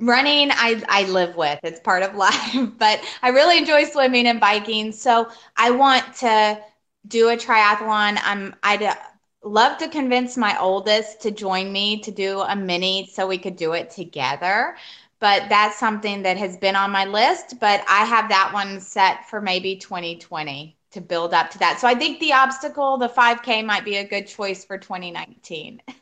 running 0.00 0.50
I 0.52 0.82
I 0.88 1.04
live 1.04 1.36
with. 1.36 1.60
It's 1.62 1.80
part 1.80 2.02
of 2.02 2.14
life, 2.16 2.70
but 2.78 3.00
I 3.22 3.28
really 3.30 3.58
enjoy 3.58 3.84
swimming 3.84 4.26
and 4.26 4.40
biking. 4.40 4.92
So 4.92 5.30
I 5.56 5.70
want 5.70 6.14
to 6.16 6.60
do 7.06 7.28
a 7.30 7.36
triathlon. 7.36 8.18
I'm 8.22 8.54
I'd 8.62 8.96
love 9.42 9.78
to 9.78 9.88
convince 9.88 10.36
my 10.36 10.58
oldest 10.60 11.22
to 11.22 11.30
join 11.30 11.72
me 11.72 12.00
to 12.00 12.10
do 12.10 12.40
a 12.40 12.54
mini 12.54 13.06
so 13.10 13.26
we 13.26 13.38
could 13.38 13.56
do 13.56 13.72
it 13.72 13.90
together 13.90 14.76
but 15.20 15.48
that's 15.50 15.78
something 15.78 16.22
that 16.22 16.38
has 16.38 16.56
been 16.56 16.74
on 16.74 16.90
my 16.90 17.04
list. 17.04 17.60
But 17.60 17.84
I 17.88 18.04
have 18.06 18.28
that 18.30 18.50
one 18.52 18.80
set 18.80 19.28
for 19.28 19.40
maybe 19.40 19.76
2020 19.76 20.76
to 20.92 21.00
build 21.00 21.34
up 21.34 21.50
to 21.50 21.58
that. 21.58 21.78
So 21.78 21.86
I 21.86 21.94
think 21.94 22.18
the 22.18 22.32
obstacle, 22.32 22.96
the 22.96 23.08
5K, 23.08 23.62
might 23.62 23.84
be 23.84 23.96
a 23.96 24.08
good 24.08 24.26
choice 24.26 24.64
for 24.64 24.78
2019. 24.78 25.82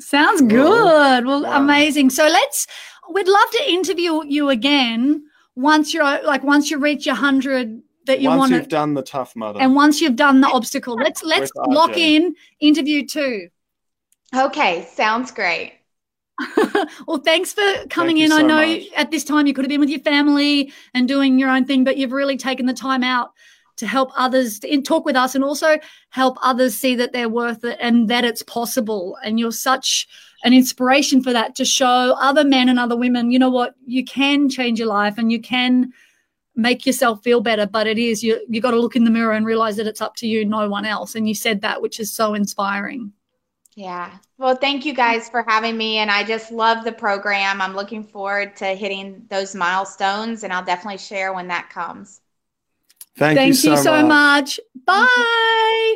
Sounds 0.00 0.42
good. 0.42 1.24
Well, 1.26 1.42
Wow. 1.42 1.62
amazing. 1.62 2.10
So 2.10 2.26
let's. 2.26 2.66
We'd 3.12 3.28
love 3.28 3.50
to 3.52 3.70
interview 3.70 4.24
you 4.26 4.48
again 4.50 5.24
once 5.54 5.94
you're 5.94 6.22
like 6.24 6.42
once 6.42 6.70
you 6.70 6.78
reach 6.78 7.06
your 7.06 7.14
hundred 7.14 7.82
that 8.06 8.20
you 8.20 8.28
want. 8.28 8.40
Once 8.40 8.50
want 8.50 8.62
you've 8.62 8.68
done 8.68 8.94
the 8.94 9.02
tough 9.02 9.34
mother, 9.36 9.60
and 9.60 9.74
once 9.74 10.00
you've 10.00 10.16
done 10.16 10.40
the 10.40 10.48
obstacle. 10.48 10.96
Let's 10.96 11.22
let's 11.22 11.50
lock 11.56 11.96
in 11.96 12.34
interview 12.60 13.06
two. 13.06 13.48
Okay, 14.34 14.86
sounds 14.92 15.30
great. 15.30 15.72
well, 17.06 17.18
thanks 17.18 17.52
for 17.52 17.62
coming 17.88 18.18
you 18.18 18.26
in. 18.26 18.32
I 18.32 18.42
know 18.42 18.66
much. 18.66 18.82
at 18.94 19.10
this 19.10 19.24
time 19.24 19.46
you 19.46 19.54
could 19.54 19.64
have 19.64 19.70
been 19.70 19.80
with 19.80 19.88
your 19.88 20.00
family 20.00 20.72
and 20.92 21.08
doing 21.08 21.38
your 21.38 21.48
own 21.48 21.64
thing, 21.64 21.84
but 21.84 21.96
you've 21.96 22.12
really 22.12 22.36
taken 22.36 22.66
the 22.66 22.74
time 22.74 23.02
out 23.02 23.30
to 23.76 23.86
help 23.86 24.10
others 24.16 24.58
in- 24.60 24.82
talk 24.82 25.04
with 25.04 25.16
us 25.16 25.34
and 25.34 25.44
also 25.44 25.78
help 26.10 26.38
others 26.42 26.74
see 26.74 26.94
that 26.96 27.12
they're 27.12 27.28
worth 27.28 27.64
it 27.64 27.78
and 27.80 28.08
that 28.08 28.24
it's 28.24 28.42
possible. 28.42 29.16
And 29.22 29.38
you're 29.38 29.52
such 29.52 30.08
an 30.44 30.52
inspiration 30.52 31.22
for 31.22 31.32
that 31.32 31.54
to 31.56 31.64
show 31.64 32.16
other 32.18 32.44
men 32.44 32.68
and 32.68 32.78
other 32.78 32.96
women, 32.96 33.30
you 33.30 33.38
know 33.38 33.50
what, 33.50 33.74
you 33.86 34.04
can 34.04 34.48
change 34.48 34.78
your 34.78 34.88
life 34.88 35.18
and 35.18 35.30
you 35.30 35.40
can 35.40 35.92
make 36.54 36.86
yourself 36.86 37.22
feel 37.22 37.40
better. 37.40 37.66
But 37.66 37.86
it 37.86 37.98
is 37.98 38.22
you 38.22 38.44
you 38.48 38.60
got 38.60 38.70
to 38.72 38.80
look 38.80 38.96
in 38.96 39.04
the 39.04 39.10
mirror 39.10 39.32
and 39.32 39.46
realize 39.46 39.76
that 39.76 39.86
it's 39.86 40.00
up 40.00 40.16
to 40.16 40.26
you, 40.26 40.44
no 40.44 40.68
one 40.68 40.84
else. 40.84 41.14
And 41.14 41.28
you 41.28 41.34
said 41.34 41.60
that, 41.60 41.82
which 41.82 42.00
is 42.00 42.12
so 42.12 42.34
inspiring. 42.34 43.12
Yeah. 43.74 44.16
Well, 44.38 44.56
thank 44.56 44.86
you 44.86 44.94
guys 44.94 45.28
for 45.28 45.44
having 45.46 45.76
me. 45.76 45.98
And 45.98 46.10
I 46.10 46.24
just 46.24 46.50
love 46.50 46.82
the 46.82 46.92
program. 46.92 47.60
I'm 47.60 47.74
looking 47.74 48.02
forward 48.02 48.56
to 48.56 48.66
hitting 48.68 49.26
those 49.28 49.54
milestones, 49.54 50.44
and 50.44 50.52
I'll 50.52 50.64
definitely 50.64 50.98
share 50.98 51.34
when 51.34 51.48
that 51.48 51.68
comes. 51.68 52.22
Thank, 53.16 53.38
Thank 53.38 53.64
you 53.64 53.76
so, 53.76 54.02
much. 54.02 54.08
much. 54.08 54.60
Bye. 54.84 55.94